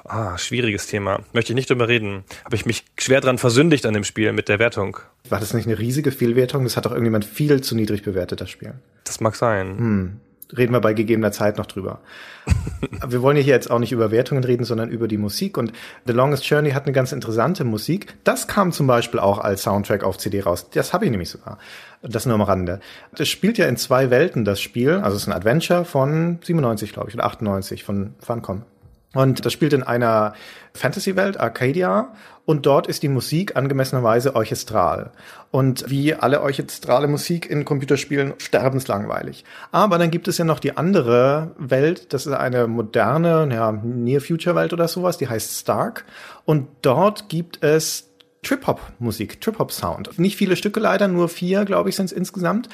Ah, 0.04 0.37
schwieriges 0.38 0.87
Thema. 0.87 1.20
Möchte 1.32 1.52
ich 1.52 1.54
nicht 1.54 1.70
drüber 1.70 1.87
reden. 1.87 2.25
Habe 2.44 2.56
ich 2.56 2.66
mich 2.66 2.84
schwer 2.99 3.20
dran 3.20 3.38
versündigt 3.38 3.87
an 3.87 3.94
dem 3.94 4.02
Spiel 4.04 4.32
mit 4.32 4.49
der 4.49 4.58
Wertung. 4.58 4.96
War 5.28 5.38
das 5.38 5.54
nicht 5.54 5.66
eine 5.66 5.78
riesige 5.78 6.10
Fehlwertung? 6.10 6.64
Das 6.64 6.76
hat 6.76 6.87
doch 6.87 6.90
irgendjemand 6.92 7.25
viel 7.26 7.60
zu 7.60 7.76
niedrig 7.76 8.02
bewertet, 8.02 8.40
das 8.40 8.50
Spiel. 8.50 8.75
Das 9.04 9.20
mag 9.20 9.37
sein. 9.37 9.78
Hm. 9.78 10.20
Reden 10.57 10.73
wir 10.73 10.80
bei 10.80 10.92
gegebener 10.92 11.33
Zeit 11.33 11.59
noch 11.59 11.66
drüber. 11.66 12.00
wir 13.07 13.23
wollen 13.23 13.37
ja 13.37 13.42
hier 13.42 13.54
jetzt 13.54 13.71
auch 13.71 13.78
nicht 13.78 13.92
über 13.92 14.11
Wertungen 14.11 14.45
reden, 14.45 14.64
sondern 14.64 14.90
über 14.90 15.09
die 15.09 15.19
Musik. 15.19 15.57
Und 15.57 15.73
The 16.07 16.12
Longest 16.12 16.49
Journey 16.49 16.71
hat 16.71 16.85
eine 16.85 16.92
ganz 16.92 17.12
interessante 17.12 17.64
Musik. 17.64 18.14
Das 18.25 18.49
kam 18.49 18.73
zum 18.73 18.87
Beispiel 18.87 19.21
auch 19.21 19.38
als 19.38 19.62
Soundtrack 19.62 20.04
auf 20.04 20.19
CD 20.19 20.40
raus. 20.40 20.71
Das 20.71 20.92
habe 20.92 21.04
ich 21.04 21.11
nämlich 21.11 21.30
sogar. 21.30 21.59
Das 22.02 22.26
nur 22.26 22.35
am 22.35 22.42
Rande. 22.42 22.80
Das 23.14 23.28
spielt 23.28 23.59
ja 23.59 23.66
in 23.66 23.76
zwei 23.76 24.11
Welten, 24.11 24.45
das 24.45 24.61
Spiel. 24.61 24.92
Also 24.92 25.16
es 25.16 25.23
ist 25.23 25.28
ein 25.28 25.35
Adventure 25.35 25.85
von 25.85 26.38
97, 26.42 26.92
glaube 26.92 27.11
ich, 27.11 27.14
oder 27.14 27.25
98 27.25 27.85
von 27.85 28.14
Funcom. 28.21 28.62
Und 29.12 29.45
das 29.45 29.52
spielt 29.52 29.73
in 29.73 29.83
einer 29.83 30.35
Fantasy-Welt, 30.75 31.40
Arcadia, 31.40 32.12
und 32.45 32.67
dort 32.67 32.87
ist 32.87 33.02
die 33.02 33.09
Musik 33.09 33.57
angemessenerweise 33.57 34.35
orchestral. 34.35 35.12
Und 35.50 35.88
wie 35.88 36.14
alle 36.14 36.40
orchestrale 36.40 37.07
Musik 37.07 37.49
in 37.49 37.64
Computerspielen 37.64 38.35
sterbenslangweilig. 38.38 39.45
Aber 39.73 39.99
dann 39.99 40.11
gibt 40.11 40.26
es 40.26 40.38
ja 40.38 40.45
noch 40.45 40.59
die 40.59 40.76
andere 40.76 41.55
Welt, 41.59 42.12
das 42.12 42.26
ist 42.26 42.33
eine 42.33 42.67
moderne, 42.67 43.49
ja, 43.52 43.73
Near-Future-Welt 43.73 44.73
oder 44.73 44.88
sowas, 44.88 45.19
die 45.19 45.29
heißt 45.29 45.61
Stark. 45.61 46.05
Und 46.45 46.69
dort 46.83 47.29
gibt 47.29 47.62
es 47.62 48.11
Trip-Hop-Musik, 48.43 49.40
Trip-Hop-Sound. 49.40 50.19
Nicht 50.19 50.37
viele 50.37 50.57
Stücke 50.57 50.81
leider, 50.81 51.09
nur 51.09 51.29
vier, 51.29 51.64
glaube 51.64 51.90
ich, 51.90 51.97
sind 51.97 52.07
es 52.07 52.12
insgesamt 52.12 52.69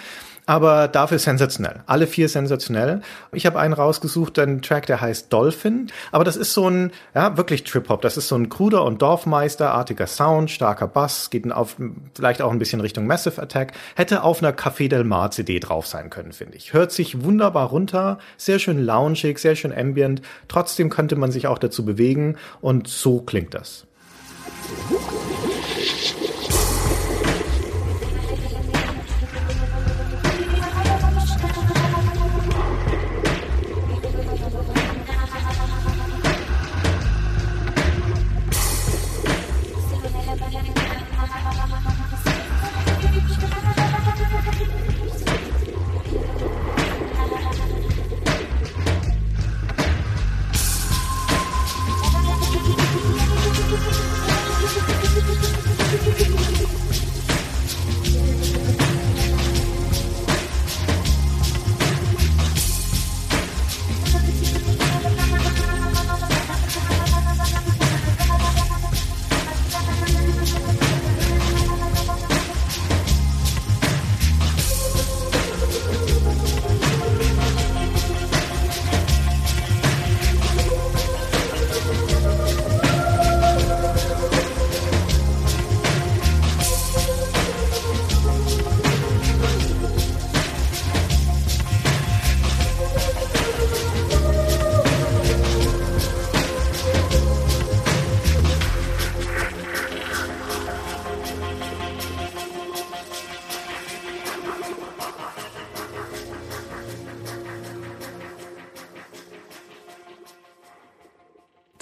aber 0.47 0.87
dafür 0.89 1.19
sensationell. 1.19 1.81
Alle 1.87 2.07
vier 2.07 2.29
sensationell. 2.29 3.03
Ich 3.33 3.47
habe 3.47 3.59
einen 3.59 3.75
rausgesucht, 3.75 4.39
einen 4.39 4.63
Track, 4.63 4.87
der 4.87 5.01
heißt 5.01 5.33
Dolphin, 5.33 5.89
aber 6.13 6.25
das 6.25 6.37
ist 6.37 6.55
so 6.55 6.71
ein, 6.71 6.93
ja, 7.15 7.37
wirklich 7.37 7.65
Trip-Hop. 7.65 8.01
Das 8.01 8.17
ist 8.17 8.29
so 8.29 8.37
ein 8.37 8.49
kruder 8.49 8.85
und 8.85 9.03
Dorfmeisterartiger 9.03 10.07
Sound, 10.07 10.51
starker 10.51 10.87
Bass, 10.87 11.31
geht 11.31 11.51
auf, 11.53 11.77
vielleicht 12.15 12.43
auch 12.43 12.53
ein 12.53 12.59
bisschen 12.59 12.81
Richtung 12.81 13.07
Massive 13.07 13.43
Attack. 13.43 13.73
Hätte 13.97 14.23
auf 14.23 14.43
einer 14.43 14.53
Café 14.53 14.89
Del 14.89 15.05
Mar 15.05 15.33
CD 15.33 15.59
drauf 15.59 15.87
sein 15.87 16.11
können, 16.11 16.33
finde 16.33 16.57
ich. 16.57 16.73
Hört 16.73 16.93
sich 16.93 17.23
wunderbar 17.25 17.69
runter, 17.69 18.19
sehr 18.37 18.59
schön 18.59 18.85
loungig, 18.85 19.39
sehr 19.39 19.57
schön 19.57 19.77
ambient. 19.77 20.23
Trotzdem 20.49 20.91
könnte 20.91 21.17
man 21.17 21.33
sich 21.33 21.49
auch 21.49 21.59
dazu 21.59 21.85
bewegen 21.85 22.37
und 22.61 22.89
so 22.89 23.21
klingt 23.21 23.55
das. 23.55 23.87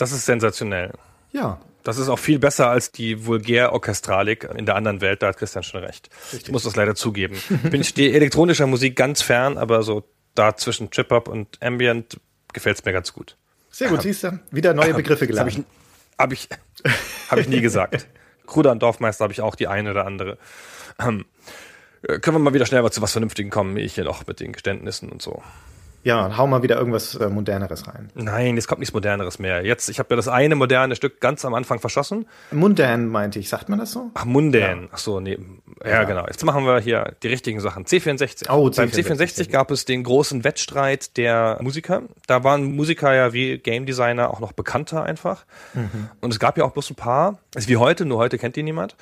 Das 0.04 0.12
ist 0.12 0.26
sensationell. 0.26 0.92
Ja. 1.32 1.58
Das 1.82 1.96
ist 1.96 2.10
auch 2.10 2.18
viel 2.18 2.38
besser 2.38 2.68
als 2.68 2.92
die 2.92 3.24
Vulgär-Orchestralik 3.24 4.46
in 4.54 4.66
der 4.66 4.76
anderen 4.76 5.00
Welt, 5.00 5.22
da 5.22 5.28
hat 5.28 5.38
Christian 5.38 5.62
schon 5.62 5.82
recht. 5.82 6.10
Richtig. 6.24 6.48
Ich 6.48 6.52
muss 6.52 6.64
das 6.64 6.76
leider 6.76 6.94
zugeben. 6.94 7.40
Bin 7.70 7.80
ich 7.80 7.88
stehe 7.88 8.12
elektronischer 8.12 8.66
Musik 8.66 8.96
ganz 8.96 9.22
fern, 9.22 9.56
aber 9.56 9.82
so 9.82 10.06
da 10.34 10.56
zwischen 10.56 10.90
Trip-Hop 10.90 11.26
und 11.26 11.56
Ambient 11.62 12.20
gefällt 12.52 12.78
es 12.78 12.84
mir 12.84 12.92
ganz 12.92 13.14
gut. 13.14 13.38
Sehr 13.70 13.88
gut, 13.88 14.02
siehst 14.02 14.24
du, 14.24 14.38
wieder 14.50 14.74
neue 14.74 14.92
Begriffe 14.92 15.26
gelernt. 15.26 15.64
Habe 16.18 16.34
ich, 16.34 16.48
hab 16.50 16.54
ich, 16.84 16.92
hab 17.30 17.38
ich 17.38 17.48
nie 17.48 17.62
gesagt. 17.62 18.06
Kruder 18.46 18.72
und 18.72 18.82
Dorfmeister 18.82 19.24
habe 19.24 19.32
ich 19.32 19.40
auch 19.40 19.54
die 19.54 19.68
eine 19.68 19.90
oder 19.92 20.04
andere. 20.04 20.36
Ähm, 20.98 21.24
äh, 22.02 22.18
können 22.18 22.34
wir 22.34 22.40
mal 22.40 22.52
wieder 22.52 22.66
schnell 22.66 22.90
zu 22.90 23.00
was 23.00 23.12
Vernünftigen 23.12 23.48
kommen, 23.48 23.74
ich 23.78 23.94
hier 23.94 24.04
noch 24.04 24.26
mit 24.26 24.40
den 24.40 24.52
Geständnissen 24.52 25.08
und 25.08 25.22
so. 25.22 25.42
Ja, 26.04 26.36
hau 26.36 26.46
mal 26.46 26.62
wieder 26.62 26.76
irgendwas 26.76 27.14
äh, 27.14 27.28
Moderneres 27.28 27.88
rein. 27.88 28.10
Nein, 28.14 28.58
es 28.58 28.68
kommt 28.68 28.80
nichts 28.80 28.92
Moderneres 28.92 29.38
mehr. 29.38 29.64
Jetzt, 29.64 29.88
ich 29.88 29.98
habe 29.98 30.10
ja 30.10 30.16
das 30.16 30.28
eine 30.28 30.54
moderne 30.54 30.96
Stück 30.96 31.18
ganz 31.18 31.46
am 31.46 31.54
Anfang 31.54 31.80
verschossen. 31.80 32.26
Mundan 32.50 33.08
meinte 33.08 33.38
ich, 33.38 33.48
sagt 33.48 33.70
man 33.70 33.78
das 33.78 33.92
so? 33.92 34.10
Ach, 34.12 34.26
Mundan. 34.26 34.82
Ja. 34.82 34.88
Ach 34.92 34.98
so, 34.98 35.18
nee. 35.18 35.38
Ja, 35.82 35.90
ja, 35.90 36.04
genau. 36.04 36.26
Jetzt 36.26 36.44
machen 36.44 36.66
wir 36.66 36.78
hier 36.78 37.14
die 37.22 37.28
richtigen 37.28 37.58
Sachen. 37.60 37.86
C64. 37.86 38.50
Oh, 38.50 38.68
C64. 38.68 38.76
Beim 38.76 38.88
C64 38.90 39.50
gab 39.50 39.70
es 39.70 39.86
den 39.86 40.04
großen 40.04 40.44
Wettstreit 40.44 41.16
der 41.16 41.58
Musiker. 41.62 42.02
Da 42.26 42.44
waren 42.44 42.76
Musiker 42.76 43.14
ja 43.14 43.32
wie 43.32 43.56
Game 43.56 43.86
Designer 43.86 44.30
auch 44.30 44.40
noch 44.40 44.52
bekannter 44.52 45.04
einfach. 45.04 45.46
Mhm. 45.72 46.10
Und 46.20 46.32
es 46.34 46.38
gab 46.38 46.58
ja 46.58 46.64
auch 46.64 46.72
bloß 46.72 46.90
ein 46.90 46.96
paar. 46.96 47.38
Ist 47.54 47.68
wie 47.68 47.78
heute, 47.78 48.04
nur 48.04 48.18
heute 48.18 48.36
kennt 48.36 48.56
die 48.56 48.62
niemand. 48.62 48.94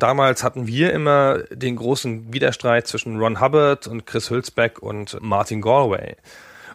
Damals 0.00 0.44
hatten 0.44 0.68
wir 0.68 0.92
immer 0.92 1.38
den 1.50 1.74
großen 1.74 2.32
Widerstreit 2.32 2.86
zwischen 2.86 3.18
Ron 3.18 3.40
Hubbard 3.40 3.88
und 3.88 4.06
Chris 4.06 4.30
Hülsbeck 4.30 4.78
und 4.78 5.20
Martin 5.20 5.60
Galway. 5.60 6.14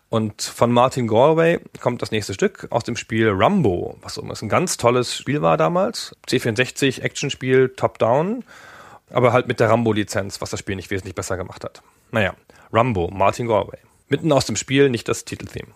Und 0.09 0.41
von 0.41 0.73
Martin 0.73 1.07
Galway 1.07 1.61
kommt 1.79 2.01
das 2.01 2.11
nächste 2.11 2.33
Stück 2.33 2.67
aus 2.69 2.83
dem 2.83 2.97
Spiel 2.97 3.29
Rumbo, 3.29 3.97
was 4.01 4.17
ein 4.17 4.49
ganz 4.49 4.75
tolles 4.75 5.15
Spiel 5.15 5.41
war 5.41 5.55
damals. 5.55 6.13
C64 6.27 7.01
Actionspiel 7.01 7.69
Top-Down, 7.69 8.43
aber 9.09 9.31
halt 9.31 9.47
mit 9.47 9.61
der 9.61 9.69
Rambo-Lizenz, 9.69 10.41
was 10.41 10.49
das 10.49 10.59
Spiel 10.59 10.75
nicht 10.75 10.91
wesentlich 10.91 11.15
besser 11.15 11.37
gemacht 11.37 11.63
hat. 11.63 11.81
Naja, 12.11 12.35
Rumbo, 12.73 13.07
Martin 13.07 13.47
Galway. 13.47 13.79
Mitten 14.09 14.33
aus 14.33 14.45
dem 14.45 14.57
Spiel, 14.57 14.89
nicht 14.89 15.07
das 15.07 15.23
Titeltheme. 15.23 15.71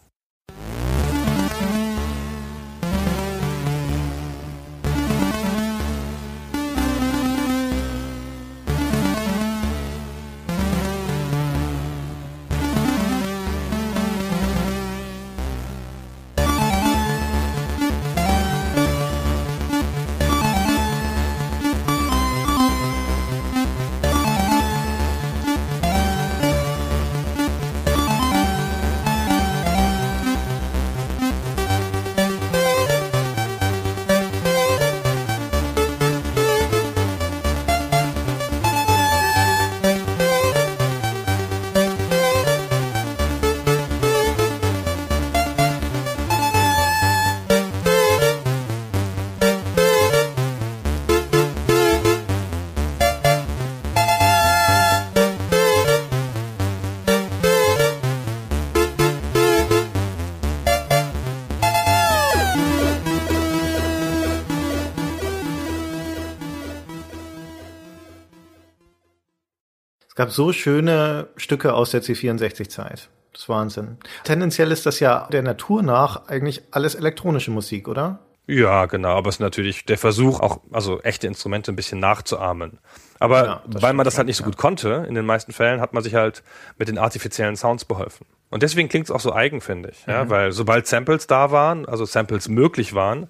Gab 70.27 70.34
so 70.34 70.51
schöne 70.53 71.27
Stücke 71.38 71.74
aus 71.74 71.91
der 71.91 72.01
C64-Zeit. 72.03 73.10
Das 73.34 73.41
ist 73.43 73.50
Wahnsinn. 73.50 73.98
Tendenziell 74.24 74.72
ist 74.72 74.86
das 74.86 75.00
ja 75.00 75.27
der 75.31 75.41
Natur 75.43 75.84
nach 75.84 76.27
eigentlich 76.27 76.63
alles 76.72 76.96
elektronische 76.96 77.51
Musik, 77.51 77.88
oder? 77.88 78.19
Ja, 78.48 78.86
genau, 78.86 79.10
aber 79.17 79.29
es 79.29 79.36
ist 79.36 79.39
natürlich 79.41 79.86
der 79.86 79.98
Versuch, 79.98 80.39
auch 80.39 80.62
also 80.72 81.01
echte 81.01 81.27
Instrumente 81.27 81.72
ein 81.72 81.75
bisschen 81.75 82.00
nachzuahmen. 82.00 82.79
Aber 83.19 83.46
Ja, 83.46 83.62
weil 83.65 83.93
man 83.93 84.05
das 84.05 84.17
halt 84.17 84.27
nicht 84.27 84.38
so 84.38 84.43
ja. 84.43 84.50
gut 84.50 84.57
konnte, 84.57 85.05
in 85.07 85.15
den 85.15 85.25
meisten 85.25 85.51
Fällen 85.51 85.81
hat 85.81 85.93
man 85.93 86.01
sich 86.01 86.15
halt 86.15 86.43
mit 86.77 86.88
den 86.88 86.98
artifiziellen 86.98 87.57
Sounds 87.57 87.84
beholfen. 87.84 88.25
Und 88.50 88.63
deswegen 88.63 88.88
klingt 88.88 89.05
es 89.05 89.12
auch 89.12 89.19
so 89.19 89.34
eigen, 89.34 89.60
finde 89.60 89.89
ich. 89.89 90.07
Mhm. 90.07 90.13
Ja, 90.13 90.29
weil 90.29 90.51
sobald 90.53 90.88
Samples 90.88 91.27
da 91.27 91.51
waren, 91.51 91.86
also 91.86 92.05
Samples 92.05 92.48
möglich 92.48 92.93
waren, 92.93 93.27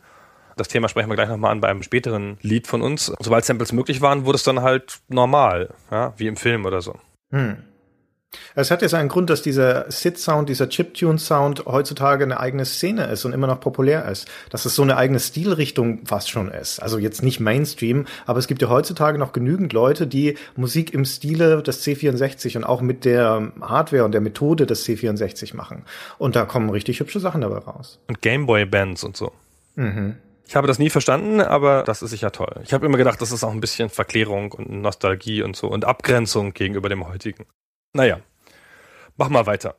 das 0.57 0.67
Thema 0.67 0.89
sprechen 0.89 1.09
wir 1.09 1.15
gleich 1.15 1.29
nochmal 1.29 1.51
an 1.51 1.61
beim 1.61 1.83
späteren 1.83 2.37
Lied 2.41 2.67
von 2.67 2.81
uns, 2.81 3.13
sobald 3.19 3.45
Samples 3.45 3.71
möglich 3.71 4.01
waren, 4.01 4.25
wurde 4.25 4.37
es 4.37 4.43
dann 4.43 4.61
halt 4.61 4.99
normal, 5.07 5.69
ja, 5.91 6.13
wie 6.17 6.27
im 6.27 6.35
Film 6.35 6.65
oder 6.65 6.81
so. 6.81 6.95
Es 8.55 8.71
hat 8.71 8.81
ja 8.81 8.89
seinen 8.89 9.07
Grund, 9.07 9.29
dass 9.29 9.41
dieser 9.41 9.89
Sit-Sound, 9.89 10.49
dieser 10.49 10.67
Chiptune-Sound 10.67 11.65
heutzutage 11.65 12.23
eine 12.23 12.39
eigene 12.39 12.65
Szene 12.65 13.05
ist 13.05 13.23
und 13.25 13.33
immer 13.33 13.47
noch 13.47 13.59
populär 13.59 14.05
ist. 14.09 14.27
Dass 14.49 14.65
es 14.65 14.75
so 14.75 14.81
eine 14.81 14.97
eigene 14.97 15.19
Stilrichtung 15.19 16.05
fast 16.05 16.29
schon 16.29 16.49
ist. 16.49 16.81
Also 16.81 16.97
jetzt 16.97 17.23
nicht 17.23 17.39
Mainstream, 17.39 18.05
aber 18.25 18.39
es 18.39 18.47
gibt 18.47 18.61
ja 18.61 18.69
heutzutage 18.69 19.17
noch 19.17 19.31
genügend 19.31 19.73
Leute, 19.73 20.07
die 20.07 20.37
Musik 20.55 20.93
im 20.93 21.05
Stile 21.05 21.63
des 21.63 21.85
C64 21.85 22.57
und 22.57 22.63
auch 22.63 22.81
mit 22.81 23.05
der 23.05 23.51
Hardware 23.61 24.03
und 24.03 24.11
der 24.11 24.21
Methode 24.21 24.65
des 24.65 24.85
C64 24.85 25.55
machen. 25.55 25.85
Und 26.17 26.35
da 26.35 26.45
kommen 26.45 26.69
richtig 26.69 26.99
hübsche 26.99 27.19
Sachen 27.19 27.41
dabei 27.41 27.59
raus. 27.59 27.99
Und 28.07 28.21
Gameboy-Bands 28.21 29.03
und 29.03 29.15
so. 29.15 29.31
Ich 30.47 30.55
habe 30.55 30.67
das 30.67 30.79
nie 30.79 30.89
verstanden, 30.89 31.41
aber 31.41 31.83
das 31.83 32.01
ist 32.01 32.11
sicher 32.11 32.31
toll. 32.31 32.61
Ich 32.63 32.73
habe 32.73 32.85
immer 32.85 32.97
gedacht, 32.97 33.21
das 33.21 33.31
ist 33.31 33.43
auch 33.43 33.51
ein 33.51 33.59
bisschen 33.59 33.89
Verklärung 33.89 34.53
und 34.53 34.69
Nostalgie 34.81 35.41
und 35.41 35.57
so 35.57 35.67
und 35.67 35.83
Abgrenzung 35.83 36.53
gegenüber 36.53 36.87
dem 36.87 37.05
heutigen. 37.07 37.45
Naja, 37.93 38.21
mach 39.17 39.27
mal 39.27 39.45
weiter. 39.45 39.75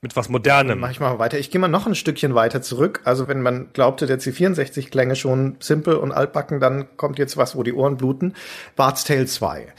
Mit 0.00 0.16
was 0.16 0.28
Modernem. 0.28 0.80
Mach 0.80 0.90
ich 0.90 1.00
mal 1.00 1.18
weiter. 1.18 1.38
Ich 1.38 1.50
gehe 1.50 1.60
mal 1.60 1.68
noch 1.68 1.86
ein 1.86 1.94
Stückchen 1.94 2.34
weiter 2.34 2.60
zurück. 2.60 3.02
Also 3.04 3.28
wenn 3.28 3.40
man 3.40 3.72
glaubte, 3.72 4.06
der 4.06 4.18
C64 4.18 4.90
klänge 4.90 5.14
schon 5.14 5.56
simpel 5.60 5.96
und 5.96 6.10
altbacken, 6.10 6.58
dann 6.58 6.96
kommt 6.96 7.18
jetzt 7.20 7.36
was, 7.36 7.54
wo 7.54 7.62
die 7.62 7.72
Ohren 7.72 7.96
bluten. 7.96 8.34
Bart's 8.74 9.04
Tale 9.04 9.26
2. 9.26 9.72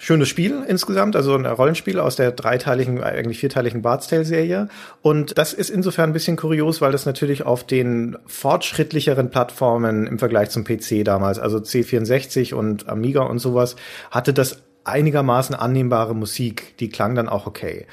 Schönes 0.00 0.28
Spiel 0.28 0.64
insgesamt, 0.66 1.16
also 1.16 1.34
ein 1.34 1.46
Rollenspiel 1.46 1.98
aus 1.98 2.16
der 2.16 2.32
dreiteiligen, 2.32 3.02
eigentlich 3.02 3.38
vierteiligen 3.38 3.82
Bart's 3.82 4.08
Tale 4.08 4.24
Serie. 4.24 4.68
Und 5.02 5.38
das 5.38 5.52
ist 5.52 5.70
insofern 5.70 6.10
ein 6.10 6.12
bisschen 6.12 6.36
kurios, 6.36 6.80
weil 6.80 6.92
das 6.92 7.06
natürlich 7.06 7.44
auf 7.44 7.64
den 7.64 8.16
fortschrittlicheren 8.26 9.30
Plattformen 9.30 10.06
im 10.06 10.18
Vergleich 10.18 10.50
zum 10.50 10.64
PC 10.64 11.04
damals, 11.04 11.38
also 11.38 11.58
C64 11.58 12.54
und 12.54 12.88
Amiga 12.88 13.22
und 13.22 13.38
sowas, 13.38 13.76
hatte 14.10 14.32
das 14.32 14.62
einigermaßen 14.84 15.54
annehmbare 15.54 16.14
Musik. 16.14 16.76
Die 16.78 16.88
klang 16.88 17.14
dann 17.14 17.28
auch 17.28 17.46
okay. 17.46 17.86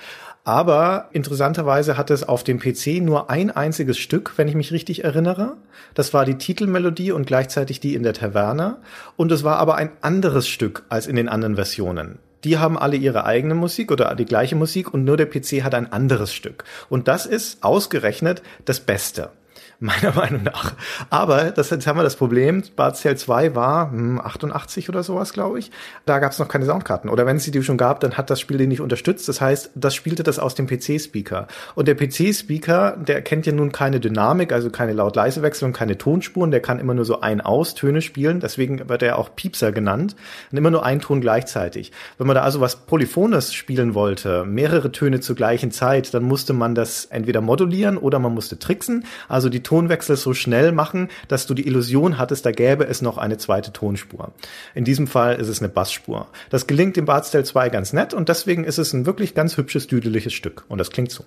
Aber 0.45 1.09
interessanterweise 1.11 1.97
hat 1.97 2.11
es 2.11 2.23
auf 2.23 2.43
dem 2.43 2.59
PC 2.59 3.01
nur 3.01 3.31
ein 3.31 3.49
einziges 3.49 3.97
Stück, 3.97 4.33
wenn 4.37 4.47
ich 4.47 4.53
mich 4.53 4.71
richtig 4.71 5.03
erinnere. 5.03 5.57
Das 5.95 6.13
war 6.13 6.23
die 6.23 6.37
Titelmelodie 6.37 7.11
und 7.11 7.25
gleichzeitig 7.25 7.79
die 7.79 7.95
in 7.95 8.03
der 8.03 8.13
Taverne. 8.13 8.77
Und 9.17 9.31
es 9.31 9.43
war 9.43 9.57
aber 9.57 9.75
ein 9.75 9.89
anderes 10.01 10.47
Stück 10.47 10.83
als 10.87 11.07
in 11.07 11.15
den 11.15 11.29
anderen 11.29 11.55
Versionen. 11.55 12.19
Die 12.43 12.59
haben 12.59 12.77
alle 12.77 12.95
ihre 12.95 13.25
eigene 13.25 13.55
Musik 13.55 13.91
oder 13.91 14.13
die 14.13 14.25
gleiche 14.25 14.55
Musik 14.55 14.93
und 14.93 15.03
nur 15.03 15.17
der 15.17 15.25
PC 15.25 15.63
hat 15.63 15.73
ein 15.73 15.91
anderes 15.91 16.31
Stück. 16.31 16.63
Und 16.89 17.07
das 17.07 17.25
ist 17.25 17.63
ausgerechnet 17.63 18.43
das 18.65 18.79
Beste. 18.79 19.31
Meiner 19.79 20.13
Meinung 20.15 20.43
nach. 20.43 20.73
Aber 21.09 21.51
das, 21.51 21.69
jetzt 21.69 21.87
haben 21.87 21.97
wir 21.99 22.03
das 22.03 22.15
Problem, 22.15 22.63
Bad 22.75 22.97
Cell 22.97 23.17
2 23.17 23.55
war 23.55 23.91
hm, 23.91 24.21
88 24.21 24.89
oder 24.89 25.03
sowas, 25.03 25.33
glaube 25.33 25.59
ich. 25.59 25.71
Da 26.05 26.19
gab 26.19 26.31
es 26.31 26.39
noch 26.39 26.47
keine 26.47 26.65
Soundkarten. 26.65 27.09
Oder 27.09 27.25
wenn 27.25 27.37
es 27.37 27.43
die 27.43 27.63
schon 27.63 27.77
gab, 27.77 27.99
dann 27.99 28.17
hat 28.17 28.29
das 28.29 28.39
Spiel 28.39 28.57
die 28.57 28.67
nicht 28.67 28.81
unterstützt. 28.81 29.27
Das 29.27 29.41
heißt, 29.41 29.71
das 29.75 29.95
spielte 29.95 30.23
das 30.23 30.39
aus 30.39 30.55
dem 30.55 30.67
PC-Speaker. 30.67 31.47
Und 31.75 31.87
der 31.87 31.95
PC-Speaker, 31.95 32.97
der 32.97 33.21
kennt 33.21 33.45
ja 33.45 33.53
nun 33.53 33.71
keine 33.71 33.99
Dynamik, 33.99 34.51
also 34.51 34.69
keine 34.69 34.93
Laut-Leise-Wechsel 34.93 35.65
und 35.65 35.73
keine 35.73 35.97
Tonspuren. 35.97 36.51
Der 36.51 36.61
kann 36.61 36.79
immer 36.79 36.93
nur 36.93 37.05
so 37.05 37.21
Ein-Aus-Töne 37.21 38.01
spielen. 38.01 38.39
Deswegen 38.39 38.87
wird 38.87 39.03
er 39.03 39.17
auch 39.17 39.35
Piepser 39.35 39.71
genannt. 39.71 40.15
Und 40.51 40.57
immer 40.57 40.71
nur 40.71 40.85
ein 40.85 40.99
Ton 40.99 41.21
gleichzeitig. 41.21 41.91
Wenn 42.17 42.27
man 42.27 42.35
da 42.35 42.43
also 42.43 42.61
was 42.61 42.75
Polyphones 42.75 43.53
spielen 43.53 43.93
wollte, 43.93 44.45
mehrere 44.45 44.91
Töne 44.91 45.19
zur 45.19 45.35
gleichen 45.35 45.71
Zeit, 45.71 46.13
dann 46.13 46.23
musste 46.23 46.53
man 46.53 46.75
das 46.75 47.05
entweder 47.05 47.41
modulieren 47.41 47.97
oder 47.97 48.19
man 48.19 48.33
musste 48.33 48.57
tricksen. 48.57 49.05
Also 49.27 49.49
die 49.49 49.63
Tonwechsel 49.65 50.15
so 50.15 50.33
schnell 50.33 50.71
machen, 50.71 51.09
dass 51.27 51.45
du 51.45 51.53
die 51.53 51.67
Illusion 51.67 52.17
hattest, 52.17 52.45
da 52.45 52.51
gäbe 52.51 52.87
es 52.87 53.01
noch 53.01 53.17
eine 53.17 53.37
zweite 53.37 53.73
Tonspur. 53.73 54.31
In 54.73 54.85
diesem 54.85 55.07
Fall 55.07 55.35
ist 55.35 55.49
es 55.49 55.59
eine 55.59 55.69
Bassspur. 55.69 56.27
Das 56.49 56.67
gelingt 56.67 56.97
im 56.97 57.05
Bartstell 57.05 57.43
2 57.43 57.69
ganz 57.69 57.91
nett 57.91 58.13
und 58.13 58.29
deswegen 58.29 58.63
ist 58.63 58.77
es 58.77 58.93
ein 58.93 59.05
wirklich 59.05 59.35
ganz 59.35 59.57
hübsches, 59.57 59.87
düdeliges 59.87 60.33
Stück. 60.33 60.63
Und 60.69 60.77
das 60.77 60.91
klingt 60.91 61.11
so. 61.11 61.25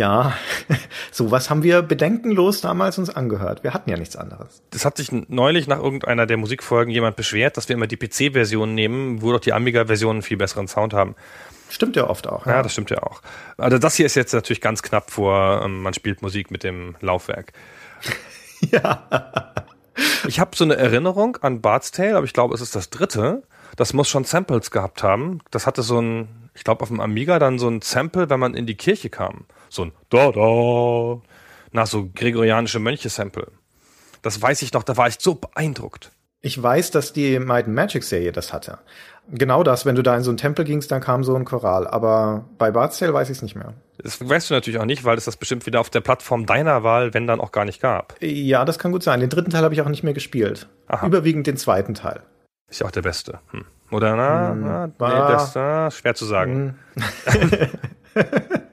Ja, 0.00 0.32
sowas 1.12 1.50
haben 1.50 1.62
wir 1.62 1.82
bedenkenlos 1.82 2.62
damals 2.62 2.96
uns 2.96 3.10
angehört. 3.10 3.62
Wir 3.64 3.74
hatten 3.74 3.90
ja 3.90 3.98
nichts 3.98 4.16
anderes. 4.16 4.62
Das 4.70 4.86
hat 4.86 4.96
sich 4.96 5.12
neulich 5.12 5.66
nach 5.66 5.78
irgendeiner 5.78 6.24
der 6.24 6.38
Musikfolgen 6.38 6.90
jemand 6.90 7.16
beschwert, 7.16 7.58
dass 7.58 7.68
wir 7.68 7.76
immer 7.76 7.86
die 7.86 7.98
PC-Version 7.98 8.74
nehmen, 8.74 9.20
wo 9.20 9.30
doch 9.30 9.40
die 9.40 9.52
Amiga-Versionen 9.52 10.22
viel 10.22 10.38
besseren 10.38 10.68
Sound 10.68 10.94
haben. 10.94 11.16
Stimmt 11.68 11.96
ja 11.96 12.08
oft 12.08 12.26
auch. 12.28 12.46
Ja, 12.46 12.62
das 12.62 12.72
stimmt 12.72 12.88
ja 12.88 13.02
auch. 13.02 13.20
Also 13.58 13.76
das 13.76 13.94
hier 13.94 14.06
ist 14.06 14.14
jetzt 14.14 14.32
natürlich 14.32 14.62
ganz 14.62 14.82
knapp 14.82 15.10
vor, 15.10 15.60
ähm, 15.66 15.82
man 15.82 15.92
spielt 15.92 16.22
Musik 16.22 16.50
mit 16.50 16.64
dem 16.64 16.96
Laufwerk. 17.02 17.52
ja. 18.72 19.52
Ich 20.26 20.40
habe 20.40 20.56
so 20.56 20.64
eine 20.64 20.76
Erinnerung 20.76 21.36
an 21.42 21.60
Bart's 21.60 21.90
Tale, 21.90 22.16
aber 22.16 22.24
ich 22.24 22.32
glaube, 22.32 22.54
es 22.54 22.62
ist 22.62 22.74
das 22.74 22.88
dritte. 22.88 23.42
Das 23.76 23.92
muss 23.92 24.08
schon 24.08 24.24
Samples 24.24 24.70
gehabt 24.70 25.02
haben. 25.02 25.40
Das 25.50 25.66
hatte 25.66 25.82
so 25.82 26.00
ein, 26.00 26.48
ich 26.54 26.64
glaube, 26.64 26.80
auf 26.80 26.88
dem 26.88 27.00
Amiga 27.00 27.38
dann 27.38 27.58
so 27.58 27.68
ein 27.68 27.82
Sample, 27.82 28.30
wenn 28.30 28.40
man 28.40 28.54
in 28.54 28.64
die 28.64 28.76
Kirche 28.76 29.10
kam. 29.10 29.44
So 29.70 29.84
ein 29.84 29.92
Da-Da. 30.10 31.22
Nach 31.72 31.86
so 31.86 32.10
gregorianische 32.12 32.80
Mönche-Sample. 32.80 33.46
Das 34.22 34.42
weiß 34.42 34.62
ich 34.62 34.72
noch, 34.72 34.82
da 34.82 34.96
war 34.96 35.08
ich 35.08 35.16
so 35.20 35.36
beeindruckt. 35.36 36.10
Ich 36.42 36.60
weiß, 36.60 36.90
dass 36.90 37.12
die 37.12 37.38
Might 37.38 37.66
and 37.66 37.74
Magic 37.74 38.02
Serie 38.02 38.32
das 38.32 38.52
hatte. 38.52 38.78
Genau 39.30 39.62
das, 39.62 39.86
wenn 39.86 39.94
du 39.94 40.02
da 40.02 40.16
in 40.16 40.24
so 40.24 40.30
einen 40.30 40.38
Tempel 40.38 40.64
gingst, 40.64 40.90
dann 40.90 41.00
kam 41.00 41.22
so 41.22 41.36
ein 41.36 41.44
Choral. 41.44 41.86
Aber 41.86 42.46
bei 42.58 42.72
Bart's 42.72 42.98
Tale 42.98 43.14
weiß 43.14 43.30
ich 43.30 43.36
es 43.36 43.42
nicht 43.42 43.54
mehr. 43.54 43.74
Das 43.98 44.26
weißt 44.26 44.50
du 44.50 44.54
natürlich 44.54 44.80
auch 44.80 44.86
nicht, 44.86 45.04
weil 45.04 45.16
es 45.16 45.26
das 45.26 45.36
bestimmt 45.36 45.66
wieder 45.66 45.80
auf 45.80 45.90
der 45.90 46.00
Plattform 46.00 46.46
deiner 46.46 46.82
Wahl, 46.82 47.14
wenn 47.14 47.26
dann 47.26 47.40
auch 47.40 47.52
gar 47.52 47.64
nicht 47.64 47.80
gab. 47.80 48.16
Ja, 48.20 48.64
das 48.64 48.78
kann 48.78 48.90
gut 48.90 49.04
sein. 49.04 49.20
Den 49.20 49.30
dritten 49.30 49.50
Teil 49.50 49.62
habe 49.62 49.74
ich 49.74 49.82
auch 49.82 49.88
nicht 49.88 50.02
mehr 50.02 50.14
gespielt. 50.14 50.66
Aha. 50.88 51.06
Überwiegend 51.06 51.46
den 51.46 51.58
zweiten 51.58 51.94
Teil. 51.94 52.22
Ist 52.68 52.80
ja 52.80 52.86
auch 52.86 52.90
der 52.90 53.02
beste. 53.02 53.38
Hm. 53.50 53.64
Oder 53.92 54.16
na, 54.16 54.54
na 54.54 54.86
nee, 54.86 55.32
das, 55.32 55.54
na, 55.54 55.90
schwer 55.90 56.14
zu 56.14 56.24
sagen. 56.24 56.78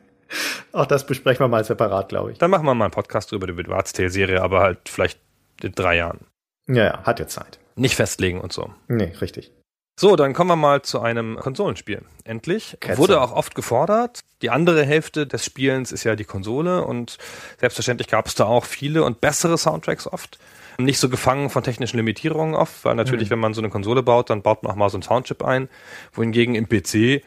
Auch 0.71 0.85
das 0.85 1.05
besprechen 1.05 1.43
wir 1.43 1.47
mal 1.47 1.63
separat, 1.63 2.09
glaube 2.09 2.31
ich. 2.31 2.37
Dann 2.37 2.51
machen 2.51 2.65
wir 2.65 2.75
mal 2.75 2.85
einen 2.85 2.91
Podcast 2.91 3.31
über 3.31 3.47
die 3.47 3.53
Bart's 3.53 3.93
Tale 3.93 4.09
Serie, 4.09 4.41
aber 4.41 4.61
halt 4.61 4.89
vielleicht 4.89 5.19
in 5.61 5.73
drei 5.73 5.97
Jahren. 5.97 6.19
Ja, 6.67 6.83
ja, 6.83 7.03
hat 7.03 7.19
ja 7.19 7.27
Zeit. 7.27 7.59
Nicht 7.75 7.95
festlegen 7.95 8.41
und 8.41 8.51
so. 8.51 8.71
Nee, 8.87 9.13
richtig. 9.21 9.51
So, 9.99 10.15
dann 10.15 10.33
kommen 10.33 10.51
wir 10.51 10.55
mal 10.55 10.83
zu 10.83 10.99
einem 10.99 11.37
Konsolenspiel. 11.37 12.03
Endlich. 12.23 12.77
Ketzer. 12.79 12.99
Wurde 12.99 13.19
auch 13.19 13.31
oft 13.31 13.55
gefordert. 13.55 14.19
Die 14.43 14.51
andere 14.51 14.85
Hälfte 14.85 15.25
des 15.25 15.43
Spielens 15.43 15.91
ist 15.91 16.03
ja 16.03 16.15
die 16.15 16.23
Konsole 16.23 16.85
und 16.85 17.17
selbstverständlich 17.59 18.07
gab 18.07 18.27
es 18.27 18.35
da 18.35 18.45
auch 18.45 18.65
viele 18.65 19.03
und 19.03 19.21
bessere 19.21 19.57
Soundtracks 19.57 20.05
oft. 20.05 20.37
Nicht 20.77 20.99
so 20.99 21.09
gefangen 21.09 21.49
von 21.49 21.63
technischen 21.63 21.97
Limitierungen 21.97 22.53
oft, 22.53 22.85
weil 22.85 22.93
natürlich, 22.93 23.31
wenn 23.31 23.39
man 23.39 23.55
so 23.55 23.61
eine 23.61 23.71
Konsole 23.71 24.03
baut, 24.03 24.29
dann 24.29 24.43
baut 24.43 24.61
man 24.61 24.71
auch 24.71 24.75
mal 24.75 24.89
so 24.89 24.97
einen 24.97 25.01
Soundchip 25.01 25.43
ein. 25.43 25.69
Wohingegen 26.13 26.53
im 26.53 26.69
PC 26.69 27.23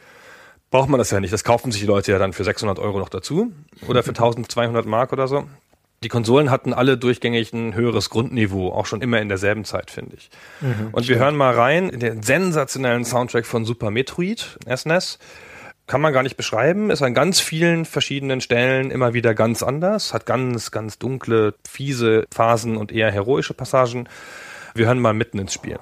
braucht 0.71 0.89
man 0.89 0.99
das 0.99 1.11
ja 1.11 1.21
nicht. 1.21 1.33
Das 1.33 1.45
kaufen 1.45 1.73
sich 1.73 1.81
die 1.81 1.87
Leute 1.87 2.13
ja 2.13 2.19
dann 2.19 2.33
für 2.33 2.45
600 2.45 2.79
Euro 2.79 2.99
noch 2.99 3.09
dazu 3.09 3.53
oder 3.87 4.03
für 4.03 4.11
1200 4.11 4.87
Mark 4.87 5.13
oder 5.13 5.29
so. 5.29 5.45
Die 6.03 6.09
Konsolen 6.09 6.51
hatten 6.51 6.73
alle 6.73 6.97
durchgängig 6.97 7.53
ein 7.53 7.75
höheres 7.75 8.09
Grundniveau, 8.09 8.73
auch 8.73 8.87
schon 8.87 9.03
immer 9.03 9.21
in 9.21 9.29
derselben 9.29 9.67
Zeit, 9.67 9.91
finde 9.91 10.17
ich. 10.17 10.31
und 10.93 11.09
wir 11.09 11.19
hören 11.19 11.37
mal 11.37 11.55
rein 11.55 11.91
in 11.91 12.01
den 12.01 12.23
sensationellen 12.23 13.05
Soundtrack 13.05 13.45
von 13.45 13.67
Super 13.67 13.91
Metroid, 13.91 14.59
SNES. 14.75 15.19
Kann 15.87 16.01
man 16.01 16.13
gar 16.13 16.23
nicht 16.23 16.37
beschreiben, 16.37 16.89
ist 16.91 17.03
an 17.03 17.15
ganz 17.15 17.41
vielen 17.41 17.85
verschiedenen 17.85 18.41
Stellen 18.41 18.91
immer 18.93 19.13
wieder 19.13 19.35
ganz 19.35 19.63
anders, 19.63 20.15
hat 20.15 20.25
ganz, 20.25 20.71
ganz 20.71 20.99
dunkle, 20.99 21.55
fiese 21.69 22.27
Phasen 22.33 22.77
und 22.77 22.93
eher 22.93 23.11
heroische 23.11 23.55
Passagen. 23.55 24.09
Wir 24.75 24.87
hören 24.87 25.01
mal 25.01 25.15
mitten 25.15 25.39
ins 25.39 25.53
Spiel. 25.53 25.81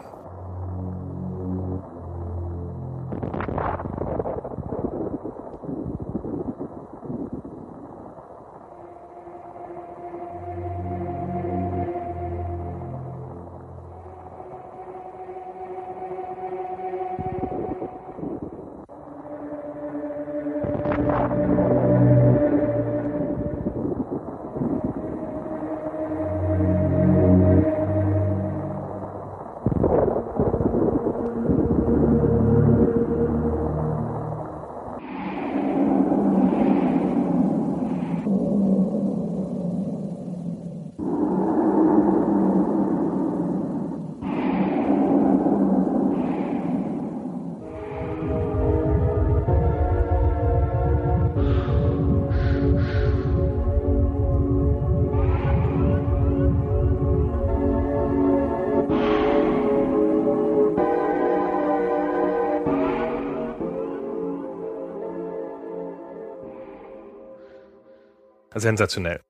Sensationell. 68.61 69.21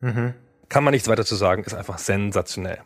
Mhm. 0.00 0.34
Kann 0.68 0.84
man 0.84 0.92
nichts 0.92 1.08
weiter 1.08 1.24
zu 1.24 1.34
sagen, 1.36 1.64
ist 1.64 1.74
einfach 1.74 1.98
sensationell. 1.98 2.80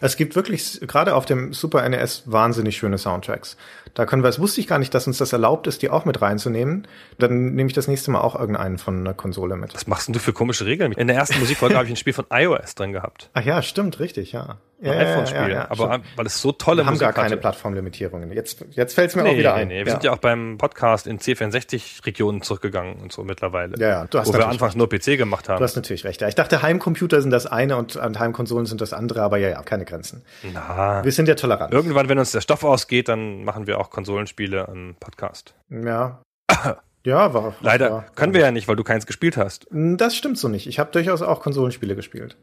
Es 0.00 0.16
gibt 0.16 0.36
wirklich 0.36 0.80
gerade 0.82 1.14
auf 1.14 1.24
dem 1.24 1.52
Super 1.52 1.88
NES 1.88 2.24
wahnsinnig 2.26 2.76
schöne 2.76 2.98
Soundtracks. 2.98 3.56
Da 3.94 4.06
können 4.06 4.22
wir, 4.22 4.28
es 4.28 4.38
wusste 4.38 4.60
ich 4.60 4.68
gar 4.68 4.78
nicht, 4.78 4.94
dass 4.94 5.06
uns 5.06 5.18
das 5.18 5.32
erlaubt 5.32 5.66
ist, 5.66 5.82
die 5.82 5.90
auch 5.90 6.04
mit 6.04 6.22
reinzunehmen. 6.22 6.86
Dann 7.18 7.54
nehme 7.54 7.66
ich 7.66 7.72
das 7.72 7.88
nächste 7.88 8.10
Mal 8.12 8.20
auch 8.20 8.38
irgendeinen 8.38 8.78
von 8.78 9.00
einer 9.00 9.14
Konsole 9.14 9.56
mit. 9.56 9.74
Was 9.74 9.86
machst 9.86 10.06
denn 10.06 10.12
du 10.12 10.20
für 10.20 10.32
komische 10.32 10.66
Regeln? 10.66 10.92
In 10.92 11.08
der 11.08 11.16
ersten 11.16 11.38
Musikfolge 11.40 11.74
habe 11.76 11.86
ich 11.86 11.92
ein 11.92 11.96
Spiel 11.96 12.12
von 12.12 12.26
iOS 12.30 12.76
drin 12.76 12.92
gehabt. 12.92 13.30
Ach 13.34 13.44
ja, 13.44 13.60
stimmt, 13.60 13.98
richtig, 13.98 14.32
ja. 14.32 14.58
Ein 14.82 14.88
ja, 14.88 14.98
iPhone-Spiel. 14.98 15.40
ja, 15.40 15.48
ja, 15.48 15.70
aber 15.70 15.92
stimmt. 15.92 16.04
weil 16.16 16.26
es 16.26 16.40
so 16.42 16.50
tolle 16.50 16.78
wir 16.82 16.86
haben 16.86 16.94
Musik 16.94 17.02
gar 17.06 17.12
keine 17.12 17.26
hatte. 17.26 17.36
Plattformlimitierungen. 17.36 18.32
Jetzt, 18.32 18.64
jetzt 18.70 18.94
fällt 18.94 19.10
es 19.10 19.16
mir 19.16 19.22
Nee, 19.22 19.30
auch 19.30 19.36
wieder 19.38 19.54
ein. 19.54 19.68
nee. 19.68 19.84
Wir 19.84 19.92
sind 19.92 20.02
ja 20.02 20.12
auch 20.12 20.18
beim 20.18 20.58
Podcast 20.58 21.06
in 21.06 21.18
C64-Regionen 21.20 22.42
zurückgegangen 22.42 22.96
und 22.96 23.12
so 23.12 23.22
mittlerweile. 23.24 23.78
Ja, 23.78 23.88
ja, 23.88 24.06
du 24.06 24.18
hast 24.18 24.28
Wo 24.28 24.32
wir 24.36 24.48
anfangs 24.48 24.74
nur 24.74 24.88
PC 24.88 25.16
gemacht 25.16 25.48
haben. 25.48 25.58
Du 25.58 25.64
hast 25.64 25.76
natürlich 25.76 26.04
recht. 26.04 26.20
Ja, 26.20 26.28
ich 26.28 26.34
dachte, 26.34 26.62
Heimcomputer 26.62 27.20
sind 27.22 27.30
das 27.30 27.46
eine 27.46 27.76
und, 27.76 27.96
und 27.96 28.18
Heimkonsolen 28.18 28.66
sind 28.66 28.80
das 28.80 28.92
andere, 28.92 29.22
aber 29.22 29.38
ja, 29.38 29.50
ja, 29.50 29.62
keine 29.62 29.84
Grenzen. 29.84 30.24
Na, 30.52 31.04
Wir 31.04 31.12
sind 31.12 31.28
ja 31.28 31.34
tolerant. 31.36 31.72
irgendwann, 31.72 32.08
wenn 32.08 32.18
uns 32.18 32.32
der 32.32 32.40
Stoff 32.40 32.64
ausgeht, 32.64 33.08
dann 33.08 33.44
machen 33.44 33.66
wir 33.66 33.78
auch 33.78 33.90
Konsolenspiele 33.90 34.68
im 34.72 34.96
Podcast. 34.98 35.54
Ja. 35.70 36.20
Ja, 37.04 37.34
war. 37.34 37.56
Leider 37.60 37.90
war, 37.90 38.04
können 38.14 38.32
wir 38.32 38.42
ja 38.42 38.52
nicht, 38.52 38.68
weil 38.68 38.76
du 38.76 38.84
keins 38.84 39.06
gespielt 39.06 39.36
hast. 39.36 39.66
Das 39.72 40.14
stimmt 40.14 40.38
so 40.38 40.46
nicht. 40.46 40.68
Ich 40.68 40.78
habe 40.78 40.92
durchaus 40.92 41.20
auch 41.20 41.40
Konsolenspiele 41.40 41.96
gespielt. 41.96 42.36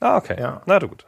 Ah, 0.00 0.16
okay. 0.18 0.36
Ja. 0.38 0.62
Na 0.66 0.78
gut. 0.78 1.04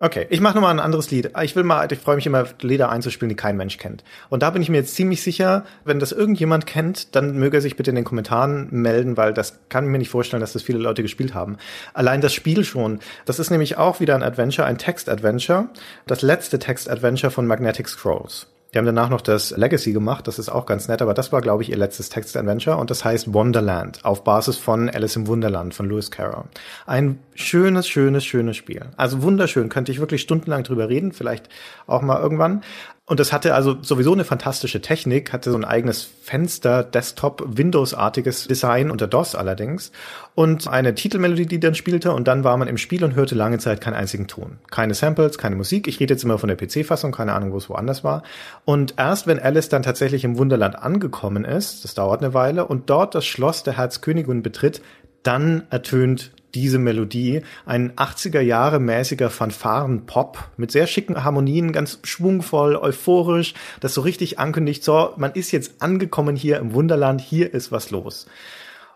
Okay, 0.00 0.26
ich 0.28 0.40
mache 0.40 0.56
nochmal 0.56 0.72
ein 0.72 0.80
anderes 0.80 1.12
Lied. 1.12 1.30
Ich 1.40 1.54
will 1.54 1.62
mal, 1.62 1.90
ich 1.90 1.98
freue 2.00 2.16
mich 2.16 2.26
immer, 2.26 2.46
Lieder 2.60 2.90
einzuspielen, 2.90 3.28
die 3.28 3.36
kein 3.36 3.56
Mensch 3.56 3.78
kennt. 3.78 4.02
Und 4.28 4.42
da 4.42 4.50
bin 4.50 4.60
ich 4.60 4.68
mir 4.68 4.78
jetzt 4.78 4.96
ziemlich 4.96 5.22
sicher, 5.22 5.64
wenn 5.84 6.00
das 6.00 6.10
irgendjemand 6.10 6.66
kennt, 6.66 7.14
dann 7.14 7.38
möge 7.38 7.58
er 7.58 7.60
sich 7.60 7.76
bitte 7.76 7.90
in 7.90 7.94
den 7.94 8.04
Kommentaren 8.04 8.68
melden, 8.72 9.16
weil 9.16 9.32
das 9.32 9.60
kann 9.68 9.84
ich 9.84 9.90
mir 9.90 9.98
nicht 9.98 10.10
vorstellen, 10.10 10.40
dass 10.40 10.52
das 10.52 10.64
viele 10.64 10.80
Leute 10.80 11.02
gespielt 11.02 11.32
haben. 11.32 11.58
Allein 11.92 12.20
das 12.20 12.34
Spiel 12.34 12.64
schon. 12.64 12.98
Das 13.24 13.38
ist 13.38 13.50
nämlich 13.50 13.78
auch 13.78 14.00
wieder 14.00 14.16
ein 14.16 14.24
Adventure, 14.24 14.66
ein 14.66 14.78
Text-Adventure. 14.78 15.68
Das 16.08 16.22
letzte 16.22 16.58
Text-Adventure 16.58 17.30
von 17.30 17.46
Magnetic 17.46 17.88
Scrolls. 17.88 18.48
Die 18.74 18.78
haben 18.78 18.86
danach 18.86 19.08
noch 19.08 19.20
das 19.20 19.56
Legacy 19.56 19.92
gemacht, 19.92 20.26
das 20.26 20.40
ist 20.40 20.48
auch 20.48 20.66
ganz 20.66 20.88
nett, 20.88 21.00
aber 21.00 21.14
das 21.14 21.30
war, 21.30 21.40
glaube 21.40 21.62
ich, 21.62 21.70
ihr 21.70 21.76
letztes 21.76 22.08
Text-Adventure 22.08 22.76
und 22.76 22.90
das 22.90 23.04
heißt 23.04 23.32
Wonderland, 23.32 24.04
auf 24.04 24.24
Basis 24.24 24.56
von 24.56 24.90
Alice 24.90 25.14
im 25.14 25.28
Wunderland 25.28 25.74
von 25.74 25.88
Lewis 25.88 26.10
Carroll. 26.10 26.46
Ein 26.84 27.20
schönes, 27.36 27.86
schönes, 27.86 28.24
schönes 28.24 28.56
Spiel. 28.56 28.86
Also 28.96 29.22
wunderschön, 29.22 29.68
könnte 29.68 29.92
ich 29.92 30.00
wirklich 30.00 30.22
stundenlang 30.22 30.64
drüber 30.64 30.88
reden, 30.88 31.12
vielleicht 31.12 31.48
auch 31.86 32.02
mal 32.02 32.20
irgendwann. 32.20 32.64
Und 33.06 33.20
es 33.20 33.34
hatte 33.34 33.54
also 33.54 33.76
sowieso 33.82 34.14
eine 34.14 34.24
fantastische 34.24 34.80
Technik, 34.80 35.34
hatte 35.34 35.50
so 35.50 35.58
ein 35.58 35.64
eigenes 35.66 36.02
Fenster, 36.22 36.82
Desktop, 36.82 37.44
Windows-artiges 37.46 38.46
Design 38.48 38.90
unter 38.90 39.06
DOS 39.06 39.34
allerdings 39.34 39.92
und 40.34 40.68
eine 40.68 40.94
Titelmelodie, 40.94 41.44
die 41.44 41.60
dann 41.60 41.74
spielte 41.74 42.12
und 42.12 42.26
dann 42.26 42.44
war 42.44 42.56
man 42.56 42.66
im 42.66 42.78
Spiel 42.78 43.04
und 43.04 43.14
hörte 43.14 43.34
lange 43.34 43.58
Zeit 43.58 43.82
keinen 43.82 43.92
einzigen 43.92 44.26
Ton. 44.26 44.58
Keine 44.70 44.94
Samples, 44.94 45.36
keine 45.36 45.54
Musik. 45.54 45.86
Ich 45.86 46.00
rede 46.00 46.14
jetzt 46.14 46.24
immer 46.24 46.38
von 46.38 46.48
der 46.48 46.56
PC-Fassung, 46.56 47.12
keine 47.12 47.34
Ahnung, 47.34 47.52
wo 47.52 47.58
es 47.58 47.68
woanders 47.68 48.04
war. 48.04 48.22
Und 48.64 48.94
erst 48.96 49.26
wenn 49.26 49.38
Alice 49.38 49.68
dann 49.68 49.82
tatsächlich 49.82 50.24
im 50.24 50.38
Wunderland 50.38 50.76
angekommen 50.76 51.44
ist, 51.44 51.84
das 51.84 51.92
dauert 51.92 52.22
eine 52.22 52.32
Weile, 52.32 52.66
und 52.66 52.88
dort 52.88 53.14
das 53.14 53.26
Schloss 53.26 53.64
der 53.64 53.76
Herzkönigin 53.76 54.42
betritt, 54.42 54.80
dann 55.22 55.64
ertönt 55.68 56.32
diese 56.54 56.78
Melodie, 56.78 57.42
ein 57.66 57.92
80er 57.92 58.40
Jahre 58.40 58.78
mäßiger 58.78 59.30
Fanfaren-Pop 59.30 60.38
mit 60.56 60.70
sehr 60.70 60.86
schicken 60.86 61.24
Harmonien, 61.24 61.72
ganz 61.72 61.98
schwungvoll, 62.04 62.76
euphorisch, 62.76 63.54
das 63.80 63.94
so 63.94 64.00
richtig 64.02 64.38
ankündigt, 64.38 64.84
so, 64.84 65.12
man 65.16 65.32
ist 65.32 65.50
jetzt 65.50 65.82
angekommen 65.82 66.36
hier 66.36 66.58
im 66.58 66.74
Wunderland, 66.74 67.20
hier 67.20 67.52
ist 67.52 67.72
was 67.72 67.90
los. 67.90 68.26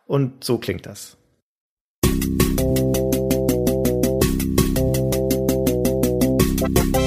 Und 0.06 0.44
so 0.44 0.58
klingt 0.58 0.86
das. 0.86 1.16
Ach, 6.60 6.97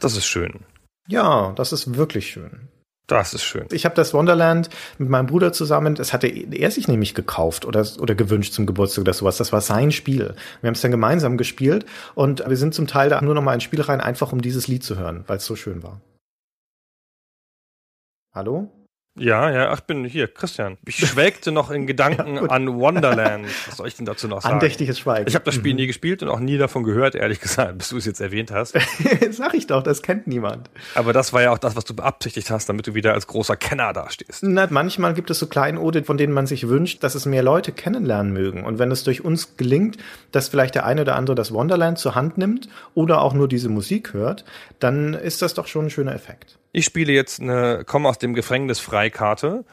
das 0.00 0.16
ist 0.16 0.26
schön. 0.26 0.60
Ja, 1.08 1.52
das 1.56 1.72
ist 1.72 1.96
wirklich 1.96 2.30
schön. 2.30 2.68
Das 3.06 3.34
ist 3.34 3.42
schön. 3.42 3.66
Ich 3.72 3.84
habe 3.84 3.96
das 3.96 4.14
Wonderland 4.14 4.70
mit 4.98 5.08
meinem 5.08 5.26
Bruder 5.26 5.52
zusammen, 5.52 5.96
das 5.96 6.12
hatte 6.12 6.28
er 6.28 6.70
sich 6.70 6.86
nämlich 6.86 7.12
gekauft 7.14 7.64
oder, 7.64 7.84
oder 7.98 8.14
gewünscht 8.14 8.52
zum 8.52 8.66
Geburtstag 8.66 9.02
oder 9.02 9.12
sowas. 9.12 9.36
Das 9.36 9.52
war 9.52 9.60
sein 9.60 9.90
Spiel. 9.90 10.36
Wir 10.60 10.68
haben 10.68 10.74
es 10.74 10.80
dann 10.80 10.92
gemeinsam 10.92 11.36
gespielt 11.36 11.86
und 12.14 12.48
wir 12.48 12.56
sind 12.56 12.72
zum 12.72 12.86
Teil 12.86 13.10
da 13.10 13.20
nur 13.20 13.34
noch 13.34 13.42
mal 13.42 13.54
ins 13.54 13.64
Spiel 13.64 13.80
rein, 13.80 14.00
einfach 14.00 14.32
um 14.32 14.40
dieses 14.40 14.68
Lied 14.68 14.84
zu 14.84 14.96
hören, 14.96 15.24
weil 15.26 15.38
es 15.38 15.44
so 15.44 15.56
schön 15.56 15.82
war. 15.82 16.00
Hallo? 18.32 18.70
Ja, 19.18 19.50
ja, 19.50 19.70
ach, 19.70 19.80
bin 19.80 20.04
hier, 20.04 20.28
Christian. 20.28 20.78
Ich 20.86 20.96
schwelgte 21.08 21.50
noch 21.50 21.70
in 21.70 21.86
Gedanken 21.86 22.48
an 22.48 22.78
Wonderland. 22.78 23.46
Was 23.66 23.76
soll 23.76 23.88
ich 23.88 23.96
denn 23.96 24.06
dazu 24.06 24.28
noch 24.28 24.40
sagen? 24.40 24.54
Andächtiges 24.54 25.00
Schweigen. 25.00 25.28
Ich 25.28 25.34
habe 25.34 25.44
das 25.44 25.54
Spiel 25.54 25.74
nie 25.74 25.88
gespielt 25.88 26.22
und 26.22 26.28
auch 26.28 26.38
nie 26.38 26.58
davon 26.58 26.84
gehört, 26.84 27.16
ehrlich 27.16 27.40
gesagt, 27.40 27.76
bis 27.76 27.88
du 27.88 27.96
es 27.96 28.06
jetzt 28.06 28.20
erwähnt 28.20 28.52
hast. 28.52 28.78
Sag 29.30 29.54
ich 29.54 29.66
doch, 29.66 29.82
das 29.82 30.02
kennt 30.02 30.28
niemand. 30.28 30.70
Aber 30.94 31.12
das 31.12 31.32
war 31.32 31.42
ja 31.42 31.50
auch 31.50 31.58
das, 31.58 31.74
was 31.74 31.84
du 31.84 31.94
beabsichtigt 31.94 32.50
hast, 32.50 32.68
damit 32.68 32.86
du 32.86 32.94
wieder 32.94 33.12
als 33.12 33.26
großer 33.26 33.56
Kenner 33.56 33.92
dastehst. 33.92 34.44
Na, 34.44 34.68
manchmal 34.70 35.12
gibt 35.12 35.30
es 35.30 35.40
so 35.40 35.48
Kleinode, 35.48 36.04
von 36.04 36.16
denen 36.16 36.32
man 36.32 36.46
sich 36.46 36.68
wünscht, 36.68 37.02
dass 37.02 37.16
es 37.16 37.26
mehr 37.26 37.42
Leute 37.42 37.72
kennenlernen 37.72 38.32
mögen. 38.32 38.64
Und 38.64 38.78
wenn 38.78 38.92
es 38.92 39.02
durch 39.02 39.24
uns 39.24 39.56
gelingt, 39.56 39.98
dass 40.30 40.48
vielleicht 40.48 40.76
der 40.76 40.86
eine 40.86 41.02
oder 41.02 41.16
andere 41.16 41.34
das 41.34 41.52
Wonderland 41.52 41.98
zur 41.98 42.14
Hand 42.14 42.38
nimmt 42.38 42.68
oder 42.94 43.22
auch 43.22 43.34
nur 43.34 43.48
diese 43.48 43.68
Musik 43.68 44.12
hört, 44.12 44.44
dann 44.78 45.14
ist 45.14 45.42
das 45.42 45.54
doch 45.54 45.66
schon 45.66 45.86
ein 45.86 45.90
schöner 45.90 46.14
Effekt. 46.14 46.59
Ich 46.72 46.84
spiele 46.84 47.12
jetzt 47.12 47.40
eine 47.40 47.84
Komm 47.84 48.06
aus 48.06 48.18
dem 48.18 48.34
Gefängnis 48.34 48.78
Freikarte 48.78 49.64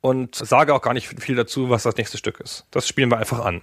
und 0.00 0.34
sage 0.34 0.74
auch 0.74 0.82
gar 0.82 0.92
nicht 0.94 1.08
viel 1.08 1.36
dazu, 1.36 1.70
was 1.70 1.84
das 1.84 1.96
nächste 1.96 2.18
Stück 2.18 2.40
ist. 2.40 2.66
Das 2.70 2.86
spielen 2.86 3.10
wir 3.10 3.18
einfach 3.18 3.44
an. 3.44 3.62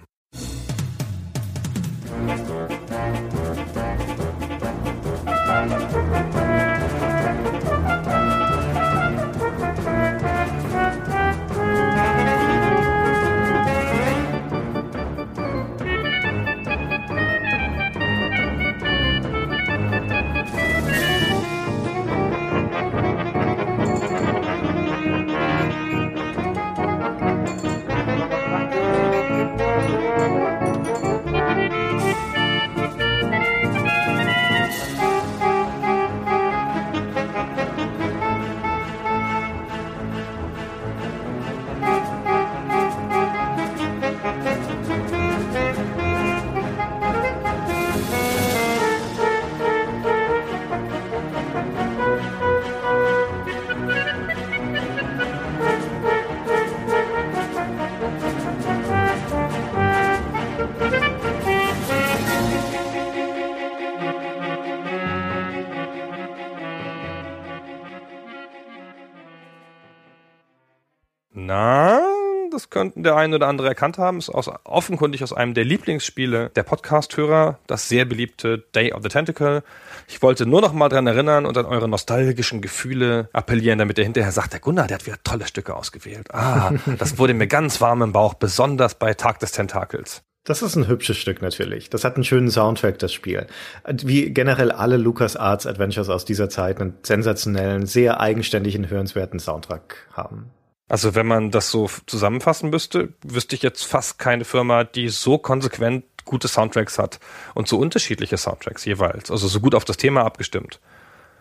Könnten 72.80 73.02
der 73.02 73.14
ein 73.14 73.34
oder 73.34 73.46
andere 73.46 73.68
erkannt 73.68 73.98
haben. 73.98 74.16
Ist 74.16 74.30
aus, 74.30 74.50
offenkundig 74.64 75.22
aus 75.22 75.34
einem 75.34 75.52
der 75.52 75.66
Lieblingsspiele 75.66 76.48
der 76.56 76.62
Podcast-Hörer, 76.62 77.58
das 77.66 77.90
sehr 77.90 78.06
beliebte 78.06 78.64
Day 78.74 78.94
of 78.94 79.02
the 79.02 79.10
Tentacle. 79.10 79.62
Ich 80.08 80.22
wollte 80.22 80.46
nur 80.46 80.62
noch 80.62 80.72
mal 80.72 80.88
dran 80.88 81.06
erinnern 81.06 81.44
und 81.44 81.58
an 81.58 81.66
eure 81.66 81.88
nostalgischen 81.88 82.62
Gefühle 82.62 83.28
appellieren, 83.34 83.78
damit 83.78 83.98
er 83.98 84.04
hinterher 84.04 84.32
sagt, 84.32 84.54
der 84.54 84.60
Gunnar, 84.60 84.86
der 84.86 84.94
hat 84.94 85.04
wieder 85.04 85.18
tolle 85.22 85.46
Stücke 85.46 85.76
ausgewählt. 85.76 86.32
Ah, 86.32 86.72
das 86.98 87.18
wurde 87.18 87.34
mir 87.34 87.48
ganz 87.48 87.82
warm 87.82 88.00
im 88.00 88.12
Bauch, 88.12 88.32
besonders 88.32 88.94
bei 88.94 89.12
Tag 89.12 89.40
des 89.40 89.52
Tentakels. 89.52 90.22
Das 90.44 90.62
ist 90.62 90.74
ein 90.74 90.88
hübsches 90.88 91.18
Stück 91.18 91.42
natürlich. 91.42 91.90
Das 91.90 92.02
hat 92.02 92.14
einen 92.14 92.24
schönen 92.24 92.50
Soundtrack, 92.50 92.98
das 92.98 93.12
Spiel. 93.12 93.46
Wie 93.86 94.30
generell 94.32 94.72
alle 94.72 94.96
LucasArts 94.96 95.66
Adventures 95.66 96.08
aus 96.08 96.24
dieser 96.24 96.48
Zeit 96.48 96.80
einen 96.80 96.94
sensationellen, 97.02 97.84
sehr 97.84 98.20
eigenständigen, 98.20 98.88
hörenswerten 98.88 99.38
Soundtrack 99.38 100.08
haben. 100.14 100.50
Also 100.90 101.14
wenn 101.14 101.26
man 101.26 101.52
das 101.52 101.70
so 101.70 101.88
zusammenfassen 102.06 102.68
müsste, 102.68 103.10
wüsste 103.22 103.54
ich 103.54 103.62
jetzt 103.62 103.84
fast 103.84 104.18
keine 104.18 104.44
Firma, 104.44 104.82
die 104.82 105.08
so 105.08 105.38
konsequent 105.38 106.04
gute 106.24 106.48
Soundtracks 106.48 106.98
hat 106.98 107.20
und 107.54 107.68
so 107.68 107.78
unterschiedliche 107.78 108.36
Soundtracks 108.36 108.84
jeweils. 108.84 109.30
Also 109.30 109.46
so 109.46 109.60
gut 109.60 109.76
auf 109.76 109.84
das 109.84 109.98
Thema 109.98 110.24
abgestimmt. 110.24 110.80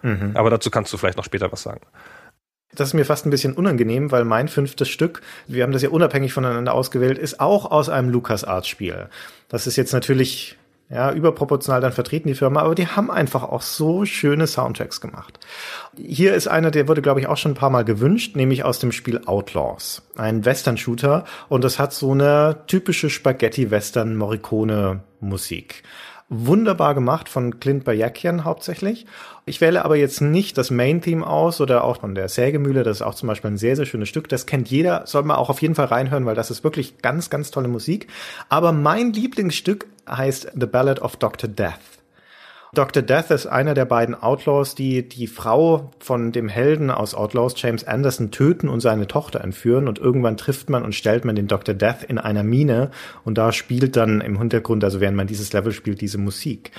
Mhm. 0.04 0.34
Aber 0.36 0.52
dazu 0.52 0.70
kannst 0.70 0.94
du 0.94 0.98
vielleicht 0.98 1.18
noch 1.18 1.26
später 1.26 1.52
was 1.52 1.64
sagen. 1.64 1.82
Das 2.76 2.90
ist 2.90 2.94
mir 2.94 3.06
fast 3.06 3.26
ein 3.26 3.32
bisschen 3.32 3.54
unangenehm, 3.54 4.12
weil 4.12 4.24
mein 4.24 4.50
fünftes 4.50 4.88
Stück, 4.88 5.24
wir 5.48 5.64
haben 5.64 5.72
das 5.72 5.82
ja 5.82 5.90
unabhängig 5.90 6.32
voneinander 6.32 6.76
ausgewählt, 6.76 7.18
ist 7.18 7.40
auch 7.40 7.72
aus 7.72 7.90
einem 7.90 8.10
LucasArts-Spiel. 8.12 9.10
Das 9.48 9.66
ist 9.66 9.78
jetzt 9.78 9.94
natürlich 9.94 10.59
ja, 10.90 11.12
überproportional 11.12 11.82
dann 11.82 11.92
vertreten 11.92 12.30
die 12.30 12.36
Firma, 12.36 12.62
aber 12.62 12.74
die 12.74 12.88
haben 12.88 13.12
einfach 13.12 13.44
auch 13.44 13.62
so 13.62 14.06
schöne 14.06 14.48
Soundtracks 14.48 15.02
gemacht. 15.02 15.40
Hier 15.96 16.34
ist 16.34 16.48
einer, 16.48 16.72
der 16.72 16.88
wurde, 16.88 17.04
glaube 17.04 17.20
ich, 17.20 17.28
auch 17.28 17.38
schon 17.38 17.52
ein 17.52 17.56
paar 17.56 17.70
Mal 17.70 17.86
gewünscht, 17.86 18.36
nämlich 18.36 18.64
aus 18.64 18.80
dem 18.80 18.92
Spiel 18.92 19.22
Outlaws. 19.26 20.02
Ein 20.16 20.46
Western-Shooter 20.46 21.26
und 21.48 21.64
das 21.64 21.78
hat 21.78 21.94
so 21.94 22.12
eine 22.12 22.64
typische 22.66 23.12
Spaghetti-Western-Morricone-Musik. 23.12 25.84
Wunderbar 26.32 26.94
gemacht 26.94 27.28
von 27.28 27.60
Clint 27.60 27.86
Bayakian 27.86 28.46
hauptsächlich. 28.46 29.08
Ich 29.46 29.62
wähle 29.62 29.84
aber 29.84 29.96
jetzt 29.96 30.22
nicht 30.22 30.60
das 30.60 30.70
Main-Theme 30.70 31.26
aus 31.26 31.60
oder 31.60 31.84
auch 31.84 32.02
von 32.02 32.14
der 32.14 32.30
Sägemühle. 32.30 32.84
Das 32.84 32.98
ist 32.98 33.02
auch 33.02 33.16
zum 33.16 33.28
Beispiel 33.28 33.50
ein 33.50 33.58
sehr, 33.58 33.76
sehr 33.76 33.88
schönes 33.88 34.10
Stück. 34.10 34.30
Das 34.30 34.46
kennt 34.46 34.70
jeder. 34.70 35.08
Soll 35.08 35.24
man 35.24 35.38
auch 35.38 35.50
auf 35.50 35.62
jeden 35.64 35.74
Fall 35.74 35.88
reinhören, 35.88 36.28
weil 36.28 36.36
das 36.36 36.52
ist 36.52 36.64
wirklich 36.64 37.00
ganz, 37.02 37.32
ganz 37.32 37.50
tolle 37.50 37.68
Musik. 37.68 38.08
Aber 38.48 38.72
mein 38.72 39.12
Lieblingsstück 39.12 39.88
heißt 40.08 40.52
The 40.54 40.68
Ballad 40.68 41.02
of 41.02 41.16
Dr. 41.16 41.50
Death. 41.50 41.99
Dr. 42.74 43.02
Death 43.02 43.32
ist 43.32 43.48
einer 43.48 43.74
der 43.74 43.86
beiden 43.86 44.14
Outlaws, 44.14 44.76
die 44.76 45.08
die 45.08 45.26
Frau 45.26 45.90
von 46.00 46.32
dem 46.32 46.48
Helden 46.48 46.92
aus 46.92 47.16
Outlaws, 47.16 47.56
James 47.58 47.84
Anderson, 47.84 48.30
töten 48.30 48.70
und 48.70 48.80
seine 48.80 49.08
Tochter 49.08 49.42
entführen. 49.42 49.88
Und 49.88 49.98
irgendwann 49.98 50.38
trifft 50.38 50.70
man 50.70 50.84
und 50.84 50.94
stellt 50.94 51.26
man 51.26 51.36
den 51.36 51.48
Dr. 51.48 51.74
Death 51.74 52.04
in 52.08 52.20
einer 52.20 52.44
Mine. 52.44 52.92
Und 53.24 53.40
da 53.40 53.52
spielt 53.52 53.96
dann 53.96 54.22
im 54.22 54.38
Hintergrund, 54.38 54.84
also 54.84 55.02
während 55.02 55.18
man 55.18 55.26
dieses 55.26 55.52
Level 55.52 55.72
spielt, 55.72 56.00
diese 56.02 56.20
Musik. 56.20 56.72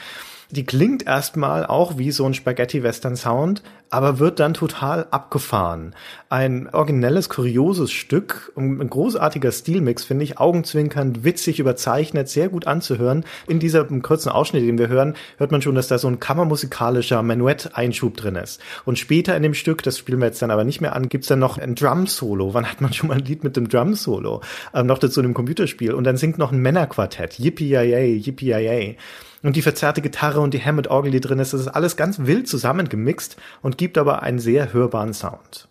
Die 0.52 0.64
klingt 0.64 1.06
erstmal 1.06 1.66
auch 1.66 1.98
wie 1.98 2.12
so 2.12 2.24
ein 2.24 2.34
Spaghetti-Western-Sound, 2.34 3.62
aber 3.90 4.18
wird 4.20 4.40
dann 4.40 4.54
total 4.54 5.06
abgefahren. 5.10 5.94
Ein 6.28 6.68
originelles, 6.72 7.28
kurioses 7.28 7.90
Stück, 7.90 8.52
ein 8.56 8.88
großartiger 8.88 9.50
Stilmix, 9.50 10.04
finde 10.04 10.24
ich, 10.24 10.38
augenzwinkernd, 10.38 11.24
witzig, 11.24 11.58
überzeichnet, 11.58 12.28
sehr 12.28 12.48
gut 12.48 12.66
anzuhören. 12.66 13.24
In 13.48 13.58
diesem 13.58 14.02
kurzen 14.02 14.30
Ausschnitt, 14.30 14.62
den 14.62 14.78
wir 14.78 14.88
hören, 14.88 15.14
hört 15.38 15.50
man 15.50 15.60
schon, 15.60 15.74
dass 15.74 15.88
da 15.88 15.98
so 15.98 16.08
ein 16.08 16.20
kammermusikalischer 16.20 17.22
Menuett-Einschub 17.22 18.16
drin 18.16 18.36
ist. 18.36 18.60
Und 18.84 18.98
später 18.98 19.36
in 19.36 19.42
dem 19.42 19.54
Stück, 19.54 19.82
das 19.82 19.98
spielen 19.98 20.20
wir 20.20 20.26
jetzt 20.26 20.40
dann 20.40 20.52
aber 20.52 20.64
nicht 20.64 20.80
mehr 20.80 20.94
an, 20.94 21.08
gibt's 21.08 21.28
dann 21.28 21.40
noch 21.40 21.58
ein 21.58 21.74
Drum-Solo. 21.74 22.54
Wann 22.54 22.70
hat 22.70 22.80
man 22.80 22.92
schon 22.92 23.08
mal 23.08 23.18
ein 23.18 23.24
Lied 23.24 23.42
mit 23.42 23.56
dem 23.56 23.68
Drum-Solo? 23.68 24.40
Ähm, 24.72 24.86
noch 24.86 24.98
dazu 24.98 25.20
in 25.20 25.26
einem 25.26 25.34
Computerspiel. 25.34 25.94
Und 25.94 26.04
dann 26.04 26.16
singt 26.16 26.38
noch 26.38 26.52
ein 26.52 26.58
Männerquartett. 26.58 27.38
Yippie-yay, 27.40 28.16
yippie-yay. 28.16 28.96
Und 29.42 29.56
die 29.56 29.62
verzerrte 29.62 30.02
Gitarre 30.02 30.40
und 30.40 30.52
die 30.52 30.62
Hammond-Orgel, 30.62 31.12
die 31.12 31.20
drin 31.20 31.38
ist, 31.38 31.54
das 31.54 31.62
ist 31.62 31.68
alles 31.68 31.96
ganz 31.96 32.18
wild 32.20 32.46
zusammengemixt 32.46 33.36
und 33.62 33.78
gibt 33.80 33.96
aber 33.96 34.22
einen 34.22 34.38
sehr 34.38 34.74
hörbaren 34.74 35.14
Sound. 35.14 35.69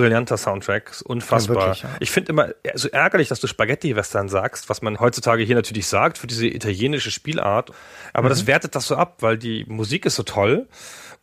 Brillanter 0.00 0.36
Soundtrack, 0.36 1.02
unfassbar. 1.04 1.56
Ja, 1.56 1.66
wirklich, 1.66 1.82
ja. 1.82 1.88
Ich 2.00 2.10
finde 2.10 2.32
immer 2.32 2.48
so 2.74 2.88
ärgerlich, 2.88 3.28
dass 3.28 3.40
du 3.40 3.46
Spaghetti-Western 3.46 4.28
sagst, 4.28 4.68
was 4.68 4.82
man 4.82 5.00
heutzutage 5.00 5.42
hier 5.42 5.56
natürlich 5.56 5.86
sagt 5.86 6.18
für 6.18 6.26
diese 6.26 6.46
italienische 6.46 7.10
Spielart. 7.10 7.70
Aber 8.12 8.26
mhm. 8.26 8.30
das 8.30 8.46
wertet 8.46 8.74
das 8.74 8.86
so 8.86 8.96
ab, 8.96 9.16
weil 9.20 9.38
die 9.38 9.64
Musik 9.68 10.06
ist 10.06 10.16
so 10.16 10.22
toll 10.22 10.68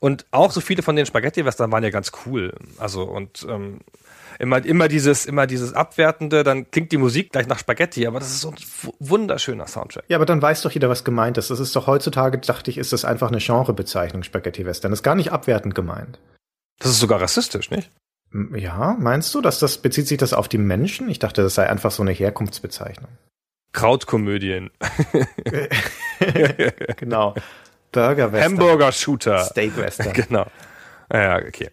und 0.03 0.25
auch 0.31 0.51
so 0.51 0.59
viele 0.59 0.83
von 0.83 0.97
den 0.97 1.05
Spaghetti-Western 1.05 1.71
waren 1.71 1.81
ja 1.81 1.89
ganz 1.89 2.12
cool. 2.25 2.53
Also 2.77 3.03
und 3.03 3.47
ähm, 3.49 3.79
immer 4.38 4.63
immer 4.65 4.89
dieses 4.89 5.25
immer 5.25 5.47
dieses 5.47 5.71
abwertende, 5.71 6.43
dann 6.43 6.69
klingt 6.69 6.91
die 6.91 6.97
Musik 6.97 7.31
gleich 7.31 7.47
nach 7.47 7.57
Spaghetti, 7.57 8.05
aber 8.05 8.19
das 8.19 8.29
ist 8.29 8.41
so 8.41 8.49
ein 8.49 8.57
wunderschöner 8.99 9.65
Soundtrack. 9.65 10.03
Ja, 10.09 10.17
aber 10.17 10.25
dann 10.25 10.41
weiß 10.41 10.63
doch 10.63 10.71
jeder, 10.71 10.89
was 10.89 11.05
gemeint 11.05 11.38
ist. 11.38 11.49
Das 11.49 11.62
ist 11.62 11.73
doch 11.77 11.88
heutzutage, 11.88 12.38
dachte 12.39 12.69
ich, 12.69 12.77
ist 12.77 12.91
das 12.91 13.05
einfach 13.05 13.29
eine 13.29 13.38
Genrebezeichnung 13.38 14.23
Spaghetti-Western. 14.23 14.91
Das 14.91 14.99
ist 14.99 15.03
gar 15.03 15.15
nicht 15.15 15.31
abwertend 15.31 15.73
gemeint. 15.73 16.19
Das 16.79 16.91
ist 16.91 16.99
sogar 16.99 17.21
rassistisch, 17.21 17.71
nicht? 17.71 17.89
Ja, 18.56 18.96
meinst 19.00 19.34
du, 19.36 19.41
dass 19.41 19.60
das 19.60 19.78
bezieht 19.78 20.08
sich 20.08 20.17
das 20.17 20.34
auf 20.34 20.48
die 20.48 20.58
Menschen? 20.58 21.10
Ich 21.10 21.19
dachte, 21.19 21.43
das 21.43 21.56
sei 21.56 21.69
einfach 21.69 21.91
so 21.91 22.02
eine 22.02 22.12
Herkunftsbezeichnung. 22.12 23.10
Krautkomödien. 23.74 24.72
genau. 26.98 27.36
Burger 27.91 28.32
Western. 28.32 28.52
Hamburger 28.54 28.91
Shooter. 28.91 29.39
Steak 29.39 29.78
Western. 29.78 30.13
Genau. 30.28 30.48
Ja, 31.12 31.38
okay. 31.38 31.69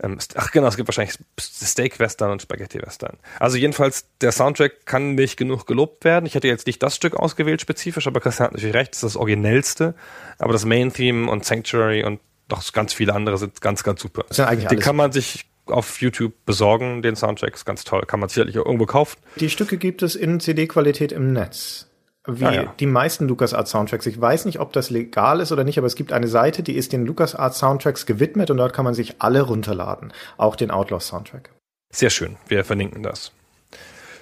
Ähm, 0.00 0.18
ach 0.36 0.52
genau, 0.52 0.68
es 0.68 0.76
gibt 0.76 0.86
wahrscheinlich 0.86 1.18
Steak 1.40 1.98
Western 1.98 2.30
und 2.30 2.42
Spaghetti 2.42 2.80
Western. 2.80 3.16
Also 3.40 3.56
jedenfalls, 3.56 4.06
der 4.20 4.30
Soundtrack 4.30 4.86
kann 4.86 5.16
nicht 5.16 5.36
genug 5.36 5.66
gelobt 5.66 6.04
werden. 6.04 6.24
Ich 6.26 6.36
hätte 6.36 6.46
jetzt 6.46 6.68
nicht 6.68 6.80
das 6.84 6.94
Stück 6.94 7.16
ausgewählt 7.16 7.60
spezifisch, 7.60 8.06
aber 8.06 8.20
Christian 8.20 8.46
hat 8.46 8.52
natürlich 8.52 8.76
recht, 8.76 8.92
das 8.92 8.98
ist 8.98 9.02
das 9.02 9.16
originellste. 9.16 9.94
Aber 10.38 10.52
das 10.52 10.64
Main 10.64 10.92
Theme 10.92 11.28
und 11.28 11.44
Sanctuary 11.44 12.04
und 12.04 12.20
doch 12.46 12.72
ganz 12.72 12.92
viele 12.92 13.12
andere 13.12 13.38
sind 13.38 13.60
ganz, 13.60 13.82
ganz 13.82 14.00
super. 14.00 14.24
Das 14.28 14.36
sind 14.36 14.46
eigentlich 14.46 14.68
Die 14.68 14.76
kann 14.76 14.94
man 14.94 15.10
sich 15.10 15.46
auf 15.66 16.00
YouTube 16.00 16.32
besorgen, 16.44 17.02
den 17.02 17.16
Soundtrack 17.16 17.54
ist 17.54 17.64
ganz 17.64 17.84
toll. 17.84 18.02
Kann 18.06 18.20
man 18.20 18.28
sicherlich 18.28 18.58
auch 18.58 18.66
irgendwo 18.66 18.86
kaufen. 18.86 19.18
Die 19.36 19.50
Stücke 19.50 19.76
gibt 19.76 20.02
es 20.02 20.14
in 20.14 20.40
CD-Qualität 20.40 21.12
im 21.12 21.32
Netz. 21.32 21.86
Wie 22.28 22.44
ah, 22.44 22.52
ja. 22.52 22.74
die 22.80 22.86
meisten 22.86 23.28
LucasArts 23.28 23.70
Soundtracks. 23.70 24.06
Ich 24.06 24.20
weiß 24.20 24.46
nicht, 24.46 24.58
ob 24.58 24.72
das 24.72 24.90
legal 24.90 25.40
ist 25.40 25.52
oder 25.52 25.62
nicht, 25.62 25.78
aber 25.78 25.86
es 25.86 25.94
gibt 25.94 26.12
eine 26.12 26.26
Seite, 26.26 26.62
die 26.62 26.74
ist 26.74 26.92
den 26.92 27.06
LucasArts 27.06 27.58
Soundtracks 27.58 28.04
gewidmet 28.04 28.50
und 28.50 28.56
dort 28.56 28.72
kann 28.72 28.84
man 28.84 28.94
sich 28.94 29.16
alle 29.20 29.42
runterladen. 29.42 30.12
Auch 30.36 30.56
den 30.56 30.70
Outlaws 30.72 31.06
Soundtrack. 31.06 31.50
Sehr 31.90 32.10
schön. 32.10 32.36
Wir 32.48 32.64
verlinken 32.64 33.02
das. 33.04 33.32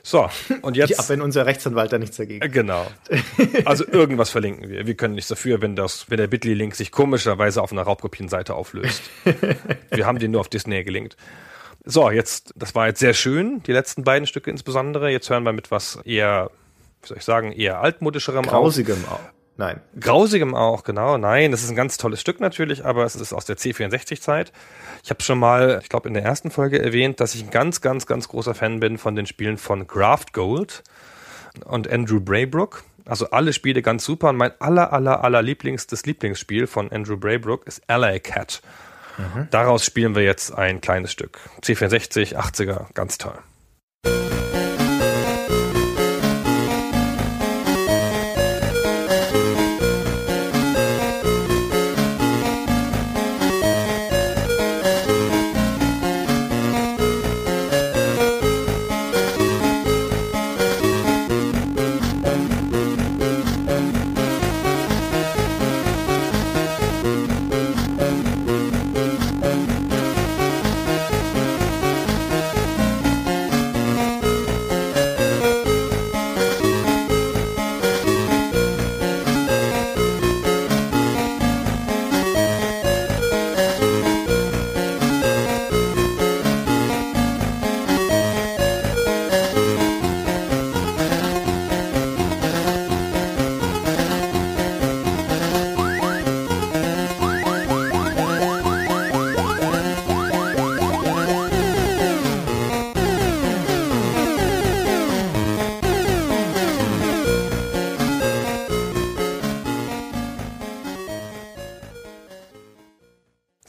So, 0.06 0.28
und 0.60 0.76
jetzt. 0.76 0.90
Ja, 0.90 1.08
wenn 1.08 1.22
unser 1.22 1.46
Rechtsanwalt 1.46 1.90
da 1.90 1.96
nichts 1.96 2.18
dagegen. 2.18 2.52
Genau. 2.52 2.86
Also 3.64 3.86
irgendwas 3.86 4.28
verlinken 4.28 4.68
wir. 4.68 4.86
Wir 4.86 4.94
können 4.94 5.14
nichts 5.14 5.28
dafür, 5.28 5.62
wenn 5.62 5.76
das, 5.76 6.10
wenn 6.10 6.18
der 6.18 6.26
Bitly-Link 6.26 6.74
sich 6.74 6.92
komischerweise 6.92 7.62
auf 7.62 7.72
einer 7.72 7.82
Raubkopienseite 7.82 8.54
auflöst. 8.54 9.02
wir 9.90 10.04
haben 10.04 10.18
den 10.18 10.32
nur 10.32 10.42
auf 10.42 10.50
Disney 10.50 10.84
gelinkt. 10.84 11.16
So, 11.86 12.10
jetzt, 12.10 12.52
das 12.54 12.74
war 12.74 12.86
jetzt 12.86 13.00
sehr 13.00 13.14
schön, 13.14 13.62
die 13.62 13.72
letzten 13.72 14.04
beiden 14.04 14.26
Stücke 14.26 14.50
insbesondere. 14.50 15.10
Jetzt 15.10 15.30
hören 15.30 15.42
wir 15.44 15.54
mit 15.54 15.70
was 15.70 15.98
eher, 16.04 16.50
wie 17.00 17.08
soll 17.08 17.16
ich 17.16 17.24
sagen, 17.24 17.52
eher 17.52 17.80
altmodischerem 17.80 18.44
Grausigem 18.44 19.02
auch. 19.10 19.20
Nein. 19.56 19.80
Grausigem 20.00 20.54
auch, 20.54 20.82
genau. 20.82 21.16
Nein, 21.16 21.52
das 21.52 21.62
ist 21.62 21.70
ein 21.70 21.76
ganz 21.76 21.96
tolles 21.96 22.20
Stück 22.20 22.40
natürlich, 22.40 22.84
aber 22.84 23.04
es 23.04 23.14
ist 23.14 23.32
aus 23.32 23.44
der 23.44 23.56
C64-Zeit. 23.56 24.52
Ich 25.04 25.10
habe 25.10 25.22
schon 25.22 25.38
mal, 25.38 25.78
ich 25.80 25.88
glaube, 25.88 26.08
in 26.08 26.14
der 26.14 26.24
ersten 26.24 26.50
Folge 26.50 26.82
erwähnt, 26.82 27.20
dass 27.20 27.34
ich 27.34 27.44
ein 27.44 27.50
ganz, 27.50 27.80
ganz, 27.80 28.06
ganz 28.06 28.28
großer 28.28 28.54
Fan 28.54 28.80
bin 28.80 28.98
von 28.98 29.14
den 29.14 29.26
Spielen 29.26 29.56
von 29.56 29.86
Graft 29.86 30.32
Gold 30.32 30.82
und 31.64 31.88
Andrew 31.88 32.20
Braybrook. 32.20 32.82
Also 33.04 33.30
alle 33.30 33.52
Spiele 33.52 33.82
ganz 33.82 34.04
super. 34.04 34.30
Und 34.30 34.36
mein 34.36 34.52
aller, 34.60 34.92
aller, 34.92 35.22
aller 35.22 35.42
Lieblings, 35.42 35.86
das 35.86 36.04
Lieblingsspiel 36.04 36.66
von 36.66 36.90
Andrew 36.90 37.16
Braybrook 37.16 37.66
ist 37.66 37.82
Alley 37.86 38.18
Cat. 38.18 38.60
Mhm. 39.18 39.46
Daraus 39.50 39.84
spielen 39.84 40.16
wir 40.16 40.24
jetzt 40.24 40.52
ein 40.52 40.80
kleines 40.80 41.12
Stück. 41.12 41.38
C64, 41.62 42.34
80er, 42.34 42.86
ganz 42.94 43.18
toll. 43.18 43.38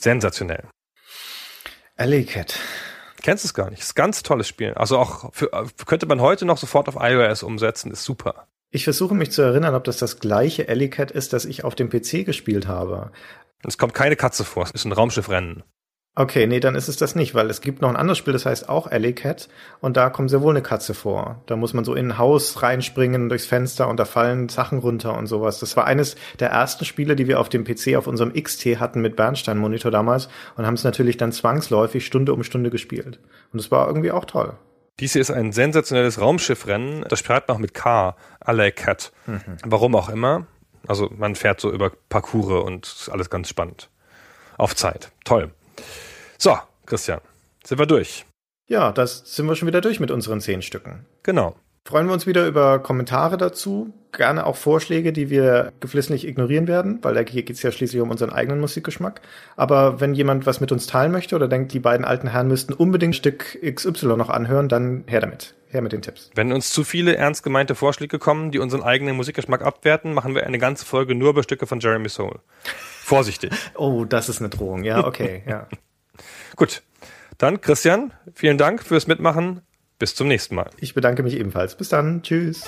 Sensationell. 0.06 0.66
Alley 1.98 2.26
Cat. 2.26 2.60
Kennst 3.24 3.44
du 3.44 3.48
es 3.48 3.56
gar 3.56 3.72
nicht? 3.72 3.82
Ist 3.82 3.94
ein 3.94 3.96
ganz 3.96 4.22
tolles 4.22 4.48
Spiel. 4.48 4.76
Also 4.76 5.00
auch 5.00 5.34
für, 5.34 5.50
könnte 5.88 6.06
man 6.06 6.22
heute 6.22 6.46
noch 6.46 6.60
sofort 6.60 6.88
auf 6.88 6.98
iOS 7.00 7.42
umsetzen, 7.42 7.92
ist 7.92 8.04
super. 8.04 8.46
Ich 8.70 8.84
versuche 8.84 9.16
mich 9.16 9.32
zu 9.32 9.42
erinnern, 9.42 9.74
ob 9.74 9.84
das 9.84 9.98
das 9.98 10.20
gleiche 10.20 10.70
Alley 10.70 10.92
Cat 10.92 11.10
ist, 11.10 11.34
das 11.34 11.46
ich 11.46 11.64
auf 11.64 11.74
dem 11.74 11.90
PC 11.90 12.24
gespielt 12.24 12.68
habe. 12.68 13.12
Es 13.64 13.80
kommt 13.80 13.96
keine 13.96 14.16
Katze 14.16 14.44
vor, 14.44 14.62
es 14.62 14.70
ist 14.70 14.86
ein 14.86 14.92
Raumschiffrennen. 14.92 15.64
Okay, 16.18 16.48
nee, 16.48 16.62
dann 16.62 16.76
ist 16.76 16.88
es 16.88 16.96
das 16.96 17.14
nicht, 17.14 17.36
weil 17.36 17.50
es 17.50 17.60
gibt 17.60 17.82
noch 17.82 17.90
ein 17.90 17.98
anderes 17.98 18.18
Spiel, 18.18 18.32
das 18.32 18.46
heißt 18.46 18.70
auch 18.70 18.88
Alley 18.88 19.12
Cat 19.12 19.50
und 19.82 19.98
da 19.98 20.10
kommt 20.10 20.30
sehr 20.30 20.42
wohl 20.42 20.54
eine 20.54 20.62
Katze 20.62 20.94
vor. 20.94 21.42
Da 21.46 21.58
muss 21.58 21.74
man 21.74 21.84
so 21.84 21.94
in 21.94 22.08
ein 22.08 22.18
Haus 22.18 22.64
reinspringen 22.64 23.28
durchs 23.28 23.46
Fenster 23.46 23.90
und 23.90 24.00
da 24.00 24.06
fallen 24.06 24.48
Sachen 24.48 24.80
runter 24.80 25.18
und 25.18 25.28
sowas. 25.28 25.60
Das 25.60 25.76
war 25.76 25.86
eines 25.86 26.16
der 26.40 26.52
ersten 26.52 26.86
Spiele, 26.86 27.18
die 27.18 27.28
wir 27.28 27.42
auf 27.42 27.50
dem 27.50 27.66
PC 27.66 27.98
auf 27.98 28.08
unserem 28.08 28.32
XT 28.32 28.80
hatten 28.80 29.02
mit 29.02 29.18
Bernstein-Monitor 29.18 29.92
damals 29.92 30.30
und 30.56 30.66
haben 30.66 30.76
es 30.76 30.86
natürlich 30.86 31.18
dann 31.18 31.34
zwangsläufig 31.34 32.06
Stunde 32.06 32.34
um 32.34 32.44
Stunde 32.44 32.70
gespielt. 32.70 33.20
Und 33.52 33.60
es 33.60 33.70
war 33.70 33.86
irgendwie 33.88 34.12
auch 34.12 34.24
toll. 34.24 34.54
Dies 35.02 35.12
hier 35.12 35.22
ist 35.22 35.32
ein 35.32 35.52
sensationelles 35.52 36.22
Raumschiffrennen. 36.22 37.04
Das 37.10 37.20
schreibt 37.20 37.50
noch 37.50 37.58
mit 37.58 37.74
K, 37.74 38.16
Alley 38.40 38.72
Cat. 38.72 39.12
Mhm. 39.26 39.42
Warum 39.66 39.94
auch 39.96 40.08
immer. 40.08 40.48
Also 40.88 41.12
man 41.14 41.36
fährt 41.36 41.60
so 41.60 41.74
über 41.74 41.92
Parcours 42.08 42.64
und 42.64 42.86
ist 42.86 43.10
alles 43.10 43.30
ganz 43.30 43.50
spannend. 43.50 43.90
Auf 44.58 44.78
Zeit. 44.78 45.12
Toll. 45.26 45.52
So, 46.38 46.58
Christian, 46.86 47.22
sind 47.64 47.80
wir 47.80 47.86
durch. 47.86 48.26
Ja, 48.68 48.92
das 48.92 49.24
sind 49.26 49.48
wir 49.48 49.56
schon 49.56 49.68
wieder 49.68 49.82
durch 49.82 50.00
mit 50.00 50.12
unseren 50.12 50.42
zehn 50.42 50.62
Stücken. 50.62 51.06
Genau. 51.24 51.56
Freuen 51.88 52.08
wir 52.08 52.14
uns 52.14 52.26
wieder 52.26 52.48
über 52.48 52.80
Kommentare 52.80 53.38
dazu, 53.38 53.94
gerne 54.12 54.48
auch 54.48 54.56
Vorschläge, 54.56 55.14
die 55.14 55.30
wir 55.30 55.72
geflissentlich 55.80 56.28
ignorieren 56.28 56.68
werden, 56.68 56.98
weil 57.04 57.14
hier 57.28 57.44
geht 57.44 57.58
es 57.58 57.62
ja 57.62 57.72
schließlich 57.72 58.02
um 58.02 58.10
unseren 58.10 58.32
eigenen 58.32 58.60
Musikgeschmack. 58.60 59.22
Aber 59.56 60.02
wenn 60.02 60.16
jemand 60.16 60.48
was 60.48 60.60
mit 60.60 60.72
uns 60.72 60.88
teilen 60.88 61.12
möchte 61.12 61.36
oder 61.36 61.48
denkt, 61.48 61.74
die 61.74 61.80
beiden 61.80 62.04
alten 62.04 62.28
Herren 62.28 62.48
müssten 62.48 62.74
unbedingt 62.74 63.16
Stück 63.16 63.60
XY 63.64 64.18
noch 64.18 64.30
anhören, 64.30 64.68
dann 64.68 65.04
her 65.06 65.22
damit. 65.22 65.54
Her 65.70 65.84
mit 65.84 65.92
den 65.92 66.02
Tipps. 66.02 66.32
Wenn 66.34 66.52
uns 66.52 66.72
zu 66.72 66.84
viele 66.84 67.18
ernst 67.18 67.44
gemeinte 67.44 67.76
Vorschläge 67.76 68.18
kommen, 68.18 68.50
die 68.50 68.60
unseren 68.60 68.82
eigenen 68.82 69.16
Musikgeschmack 69.16 69.62
abwerten, 69.62 70.14
machen 70.14 70.34
wir 70.34 70.48
eine 70.48 70.58
ganze 70.58 70.86
Folge 70.86 71.14
nur 71.14 71.32
über 71.32 71.44
Stücke 71.44 71.68
von 71.68 71.80
Jeremy 71.80 72.10
Soule. 72.10 72.40
Vorsichtig. 73.06 73.52
oh, 73.76 74.04
das 74.04 74.30
ist 74.30 74.40
eine 74.40 74.50
Drohung. 74.50 74.84
Ja, 74.84 75.06
okay, 75.06 75.44
ja. 75.48 75.68
Gut. 76.56 76.82
Dann, 77.38 77.62
Christian, 77.62 78.14
vielen 78.34 78.58
Dank 78.58 78.82
fürs 78.82 79.06
Mitmachen. 79.06 79.62
Bis 80.00 80.16
zum 80.16 80.28
nächsten 80.28 80.56
Mal. 80.56 80.72
Ich 80.80 80.96
bedanke 80.96 81.22
mich 81.22 81.38
ebenfalls. 81.38 81.78
Bis 81.78 81.90
dann. 81.90 82.24
Tschüss. 82.24 82.66